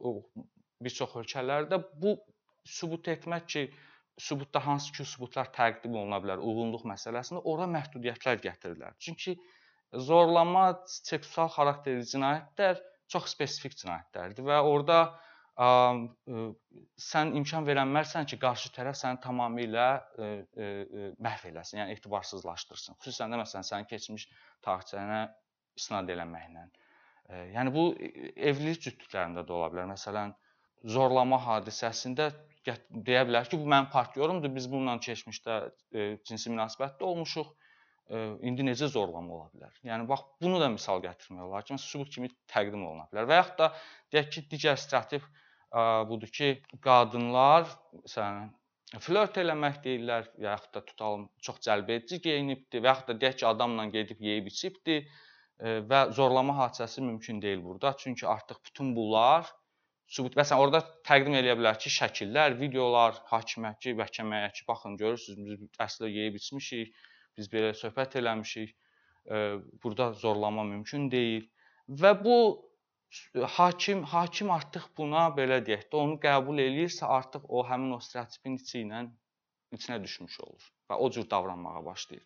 bir 0.83 0.93
çox 0.97 1.15
ölkələrdə 1.21 1.79
bu 2.01 2.17
sübut 2.67 3.07
etmək 3.13 3.47
ki, 3.53 3.63
sübutda 4.19 4.61
hansı 4.65 4.91
ki 4.93 5.05
sübutlar 5.07 5.49
təqdim 5.55 5.95
oluna 5.95 6.19
bilər, 6.23 6.43
uyğunluq 6.43 6.83
məsələsində 6.91 7.41
ora 7.47 7.67
məhdudiyyətlər 7.71 8.41
gətirirlər. 8.43 8.97
Çünki 8.99 9.37
zorlama, 10.09 10.65
seksual 10.85 11.49
xarakterli 11.55 12.03
cinayətlər 12.11 12.81
çox 13.11 13.31
spesifik 13.35 13.77
cinayətlərdir 13.79 14.45
və 14.47 14.59
orada 14.67 14.99
ə, 15.55 15.67
ə, 15.67 16.45
sən 17.07 17.33
imkan 17.39 17.67
verənmərsən 17.67 18.27
ki, 18.29 18.39
qarşı 18.43 18.73
tərəf 18.75 18.99
səni 18.99 19.23
tamamilə 19.23 19.87
ə, 19.87 20.31
ə, 20.67 20.69
məhv 21.23 21.47
eləsin, 21.53 21.81
yəni 21.81 21.97
etibarsızlaşdırsın. 21.97 22.99
Xüsusən 22.99 23.33
də 23.33 23.41
məsələn 23.41 23.67
sənin 23.71 23.89
keçmiş 23.89 24.27
tarixçənə 24.67 25.23
istinad 25.79 26.09
eləməklə. 26.13 26.67
Yəni 27.55 27.71
bu 27.71 27.83
evlilik 28.35 28.81
cütlüklərində 28.83 29.45
də 29.47 29.55
ola 29.55 29.69
bilər. 29.71 29.87
Məsələn, 29.93 30.33
zorlama 30.95 31.39
hadisəsində 31.45 32.31
deyə 32.65 33.25
bilər 33.29 33.49
ki, 33.49 33.59
bu 33.61 33.69
mənim 33.71 33.89
partnyorumdur. 33.93 34.51
Biz 34.53 34.67
bununla 34.71 34.97
keçmişdə 35.05 35.57
e, 35.63 36.07
cinsi 36.27 36.51
münasibətdə 36.51 37.07
olmuşuq. 37.07 37.53
E, 38.11 38.23
indi 38.49 38.65
necə 38.67 38.89
zorlama 38.91 39.37
ola 39.37 39.47
bilər? 39.53 39.77
Yəni 39.87 40.07
bax 40.09 40.25
bunu 40.43 40.59
da 40.61 40.69
misal 40.73 41.01
gətirmək 41.05 41.47
olar 41.47 41.65
ki, 41.67 41.79
sübut 41.81 42.11
kimi 42.13 42.31
təqdim 42.51 42.83
oluna 42.83 43.07
bilər. 43.13 43.29
Və 43.31 43.39
yaxud 43.39 43.61
da 43.63 43.71
deyək 44.13 44.31
ki, 44.35 44.45
digər 44.55 44.81
strateq 44.81 45.29
budur 46.11 46.27
ki, 46.35 46.51
qadınlar 46.83 47.69
məsələn 48.01 48.49
flört 48.99 49.37
eləmək 49.39 49.77
deyirlər, 49.85 50.25
yaxud 50.43 50.73
da 50.75 50.81
tutalım 50.83 51.29
çox 51.47 51.61
cəlbedici 51.63 52.19
geyinibdi 52.25 52.81
və 52.83 52.91
yaxud 52.91 53.13
da 53.13 53.19
deyək 53.21 53.37
ki, 53.39 53.45
adamla 53.47 53.85
gedib 53.93 54.19
yeyib 54.27 54.49
içibdi 54.51 55.05
və 55.61 56.01
zorlama 56.17 56.55
hadisəsi 56.57 57.01
mümkün 57.05 57.41
deyil 57.41 57.63
burada. 57.63 57.95
Çünki 57.97 58.27
artıq 58.27 58.57
bütün 58.65 58.95
bunlar 58.95 59.49
sübut 60.11 60.35
məsələn 60.35 60.63
orada 60.63 60.81
təqdim 61.07 61.37
eləyə 61.39 61.55
bilər 61.59 61.77
ki, 61.79 61.91
şəkillər, 61.93 62.57
videolar, 62.59 63.19
hakimiyyət 63.29 63.79
ki, 63.85 63.93
məhkəməyə 63.99 64.49
ki, 64.57 64.65
baxın 64.67 64.97
görürsüz 64.99 65.37
biz 65.37 65.61
əslində 65.85 66.09
yeyib 66.11 66.39
içmişik, 66.41 66.97
biz 67.37 67.51
belə 67.53 67.71
söhbət 67.77 68.17
eləmişik. 68.19 68.73
Burada 69.83 70.11
zorlama 70.17 70.63
mümkün 70.65 71.11
deyil 71.11 71.45
və 72.01 72.11
bu 72.23 72.37
hakim 73.55 74.03
hakim 74.03 74.51
artıq 74.51 74.87
buna 74.97 75.27
belə 75.37 75.59
deyək 75.65 75.89
də 75.91 75.99
onu 75.99 76.17
qəbul 76.23 76.59
eləyirsə, 76.63 77.05
artıq 77.05 77.45
o 77.47 77.63
həmin 77.67 77.93
o 77.95 77.99
stereotipin 78.01 78.57
içi 78.57 78.81
ilə 78.81 79.03
içinə 79.75 80.01
düşmüş 80.03 80.39
olur 80.47 80.69
və 80.89 80.97
o 80.97 81.09
cür 81.11 81.29
davranmağa 81.29 81.85
başlayır. 81.85 82.25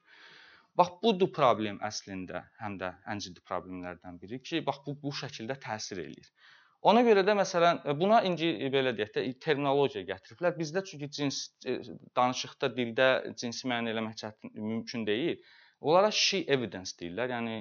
Bax 0.79 0.97
budur 1.03 1.31
problem 1.35 1.77
əslində, 1.87 2.43
həm 2.59 2.75
də 2.81 2.91
ən 3.11 3.21
ciddi 3.23 3.43
problemlərdən 3.47 4.19
biri 4.19 4.41
ki, 4.43 4.61
bax 4.67 4.81
bu 4.87 4.97
bu 5.03 5.13
şəkildə 5.15 5.55
təsir 5.65 6.01
eləyir. 6.03 6.31
Ona 6.89 7.01
görə 7.07 7.23
də 7.25 7.33
məsələn 7.39 7.79
buna 7.99 8.19
inci 8.27 8.49
belə 8.73 8.91
deyək 8.97 9.13
də 9.15 9.21
terminologiya 9.45 10.03
gətiriblər. 10.09 10.57
Bizdə 10.59 10.83
çünki 10.89 11.07
cins 11.17 11.39
danışıqda 12.19 12.69
dildə 12.75 13.07
cinsi 13.41 13.69
müəyyən 13.71 13.89
eləmək 13.93 14.19
çətin 14.19 14.53
mümkün 14.59 15.07
deyil. 15.07 15.39
Onlara 15.81 16.11
she 16.11 16.43
evidence 16.57 16.93
deyirlər. 16.99 17.33
Yəni 17.37 17.57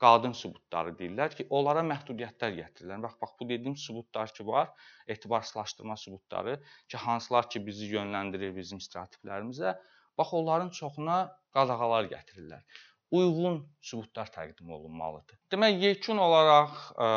qadın 0.00 0.34
sübutları 0.40 0.96
deyirlər 0.98 1.36
ki, 1.36 1.46
onlara 1.56 1.84
məhdudiyyətlər 1.92 2.56
gətirirlər. 2.58 3.04
Bax, 3.04 3.16
bax 3.22 3.36
bu 3.40 3.48
dediyim 3.52 3.76
sübutlar 3.76 4.32
ki 4.34 4.46
var, 4.46 4.70
etibarsızlaşdırma 5.14 5.96
sübutları 5.96 6.56
ki, 6.88 6.96
hansılar 6.96 7.50
ki 7.50 7.66
bizi 7.66 7.92
yönləndirir 7.94 8.56
bizim 8.56 8.80
stereotiplərimizə. 8.80 9.76
Bax 10.20 10.36
onların 10.42 10.70
çoxuna 10.82 11.18
qadağalar 11.56 12.12
gətirirlər 12.14 12.62
uyğun 13.10 13.66
sübutlar 13.80 14.28
təqdim 14.30 14.70
olunmalıdır. 14.70 15.38
Demək, 15.52 15.78
yekun 15.82 16.18
olaraq 16.22 16.76
ə, 16.94 17.08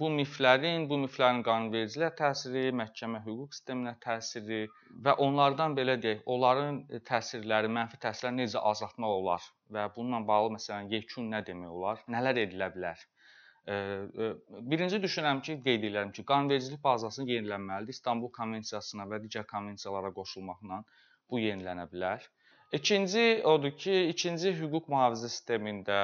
bu 0.00 0.10
miflərin, 0.18 0.84
bu 0.90 0.98
miflərin 1.04 1.40
qanunvericiliyə 1.46 2.10
təsiri, 2.18 2.64
məhkəmə 2.80 3.22
hüquq 3.24 3.56
sisteminə 3.56 3.94
təsiri 4.04 4.60
və 5.06 5.16
onlardan 5.26 5.76
belə 5.78 5.96
deyək, 6.02 6.20
onların 6.34 6.82
təsirləri, 7.08 7.72
mənfi 7.78 8.00
təsirləri 8.04 8.42
necə 8.42 8.60
azaltmaq 8.72 9.16
olar 9.22 9.48
və 9.76 9.86
bununla 9.96 10.20
bağlı 10.28 10.54
məsələn 10.58 10.92
yekun 10.92 11.32
nə 11.32 11.40
demək 11.48 11.72
olar, 11.78 12.04
nələr 12.16 12.44
edilə 12.44 12.70
bilər? 12.76 13.08
Birinci 13.64 15.00
düşünürəm 15.00 15.40
ki, 15.46 15.56
qeyd 15.64 15.88
edirəm 15.88 16.12
ki, 16.12 16.26
qanunvericilik 16.28 16.82
bazasının 16.84 17.32
yenilənməlidir. 17.32 17.96
İstanbul 17.96 18.28
konvensiyasına 18.36 19.08
və 19.08 19.22
digər 19.24 19.48
konvensiyalara 19.48 20.12
qoşulmaqla 20.18 20.82
bu 21.30 21.40
yenilənə 21.42 21.86
bilər. 21.92 22.24
İkinci 22.74 23.42
odur 23.46 23.70
ki, 23.78 23.94
ikinci 24.10 24.50
hüquq 24.58 24.88
mühafizə 24.90 25.28
sistemində, 25.30 25.98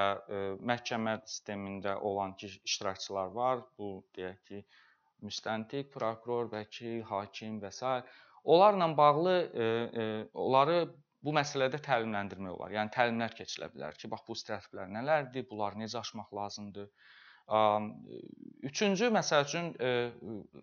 məhkəmə 0.70 1.16
sistemində 1.26 1.96
olan 2.10 2.36
ki, 2.38 2.50
iştirakçılar 2.68 3.32
var. 3.34 3.64
Bu 3.78 3.88
deyək 4.16 4.40
ki, 4.50 4.60
müstəntiq, 5.26 5.88
prokuror, 5.94 6.50
vəkil, 6.52 7.00
hakim 7.10 7.58
və 7.64 7.72
s. 7.74 7.94
Onlarla 8.44 8.86
bağlı 8.96 9.34
onları 10.44 10.76
bu 11.26 11.34
məsələdə 11.36 11.80
təlimləndirmək 11.84 12.54
olar. 12.54 12.76
Yəni 12.78 12.94
təlimlər 12.94 13.34
keçilə 13.36 13.68
bilər 13.74 13.98
ki, 14.00 14.08
bax 14.12 14.22
bu 14.28 14.36
stereotiplər 14.38 14.88
nələrdir, 14.94 15.48
bunları 15.50 15.82
necə 15.82 15.98
aşmaq 16.00 16.30
lazımdır. 16.38 16.88
Üçüncü 18.70 19.08
məsəl 19.10 19.46
üçün 19.48 19.72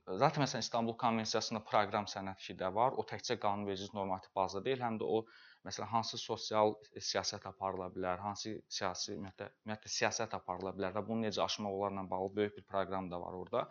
zaten 0.08 0.44
məsələn 0.44 0.64
İstanbul 0.64 0.96
Konvensiyasında 1.02 1.64
proqram 1.68 2.08
sənədi 2.08 2.56
də 2.62 2.72
var. 2.74 2.96
O 2.96 3.04
təkcə 3.04 3.40
qanunverici 3.44 3.90
normativ 3.94 4.32
baza 4.36 4.64
deyil, 4.64 4.84
həm 4.86 5.02
də 5.02 5.10
o 5.18 5.26
Məsələn, 5.68 5.90
hansı 5.92 6.18
sosial 6.22 6.76
siyasət 6.96 7.46
aparıla 7.50 7.90
bilər, 7.92 8.22
hansı 8.24 8.54
siyasi 8.72 9.16
ümumiyyətlə, 9.16 9.48
ümumiyyətlə 9.66 9.90
siyasət 9.92 10.36
aparıla 10.38 10.72
bilər 10.78 10.94
və 10.96 11.04
bunu 11.08 11.26
necə 11.26 11.42
aşmaq 11.44 11.74
olarla 11.80 12.06
bağlı 12.12 12.36
böyük 12.36 12.54
bir 12.58 12.66
proqram 12.72 13.10
da 13.12 13.20
var 13.20 13.36
orada. 13.36 13.64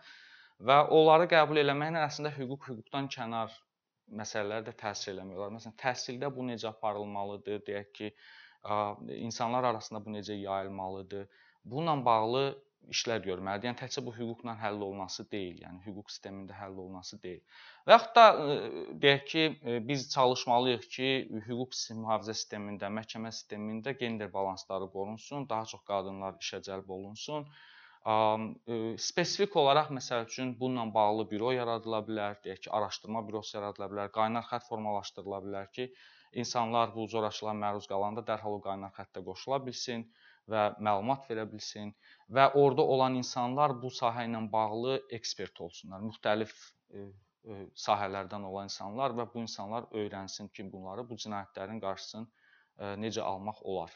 Və 0.68 0.76
onları 0.98 1.29
qəbul 1.31 1.62
eləməklə 1.62 2.02
əslində 2.05 2.35
hüquq 2.37 2.68
hüquqdan 2.68 3.09
kənar 3.16 3.55
məsələlər 4.20 4.66
də 4.66 4.74
təsir 4.83 5.14
eləmək 5.14 5.40
olar. 5.40 5.55
Məsələn, 5.57 5.76
təhsildə 5.81 6.31
bu 6.37 6.44
necə 6.50 6.68
aparılmalıdır, 6.74 7.64
deyək 7.70 7.90
ki, 8.00 8.12
insanlar 9.22 9.70
arasında 9.70 10.05
bu 10.05 10.12
necə 10.18 10.37
yayılmalıdır. 10.37 11.29
Bununla 11.64 12.05
bağlı 12.05 12.44
işlər 12.94 13.22
görməlidir. 13.25 13.70
Yəni 13.70 13.79
təkcə 13.81 14.03
bu 14.07 14.12
hüquqla 14.14 14.55
həll 14.61 14.81
olunması 14.87 15.25
deyil, 15.33 15.61
yəni 15.64 15.81
hüquq 15.87 16.11
sistemində 16.12 16.57
həll 16.59 16.77
olunması 16.83 17.18
deyil. 17.22 17.40
Və 17.87 17.96
yaxud 17.96 18.12
da 18.18 18.25
deyək 19.05 19.25
ki, 19.31 19.44
biz 19.88 20.09
çalışmalıyıq 20.14 20.88
ki, 20.96 21.09
hüquq 21.49 21.79
mühafizə 22.03 22.35
sistemində, 22.38 22.90
məhkəmə 22.99 23.33
sistemində 23.35 23.96
gender 24.01 24.33
balansları 24.33 24.90
qorunsun, 24.92 25.49
daha 25.51 25.64
çox 25.72 25.83
qadınlar 25.88 26.38
işə 26.42 26.62
cəlb 26.68 26.92
olunsun. 26.99 27.49
Spesifik 29.03 29.57
olaraq 29.59 29.88
məsəl 29.94 30.29
üçün 30.29 30.53
bununla 30.61 30.92
bağlı 30.94 31.31
büro 31.31 31.51
yaradıla 31.57 32.05
bilər, 32.07 32.37
deyək 32.44 32.66
ki, 32.66 32.70
araşdırma 32.79 33.25
bürosu 33.27 33.57
yaradıla 33.59 33.90
bilər, 33.94 34.12
qaynar 34.14 34.46
xətt 34.46 34.68
formalaşdırıla 34.68 35.42
bilər 35.49 35.72
ki, 35.75 35.90
insanlar 36.37 36.94
bu 36.94 37.09
zorakılığa 37.11 37.55
məruz 37.64 37.90
qalanda 37.90 38.22
dərhal 38.31 38.59
o 38.59 38.62
qaynar 38.62 38.94
xəttə 38.94 39.22
qoşula 39.27 39.59
bilsin 39.66 40.07
və 40.53 40.63
məlumat 40.89 41.27
verə 41.31 41.45
bilsin 41.51 41.93
və 42.39 42.49
orada 42.63 42.87
olan 42.95 43.19
insanlar 43.21 43.75
bu 43.83 43.91
sahə 43.99 44.27
ilə 44.29 44.43
bağlı 44.53 44.97
ekspert 45.19 45.61
olsunlar. 45.67 46.03
Müxtəlif 46.07 46.55
e, 46.91 47.03
e, 47.03 47.61
sahələrdən 47.87 48.47
olan 48.51 48.71
insanlar 48.71 49.17
və 49.19 49.29
bu 49.35 49.43
insanlar 49.45 49.91
öyrənsin 49.93 50.51
ki, 50.55 50.71
bunları 50.73 51.09
bu 51.09 51.19
cinayətlərin 51.27 51.83
qarşısını 51.83 52.27
e, 52.27 52.97
necə 53.07 53.27
almaq 53.35 53.63
olar. 53.75 53.95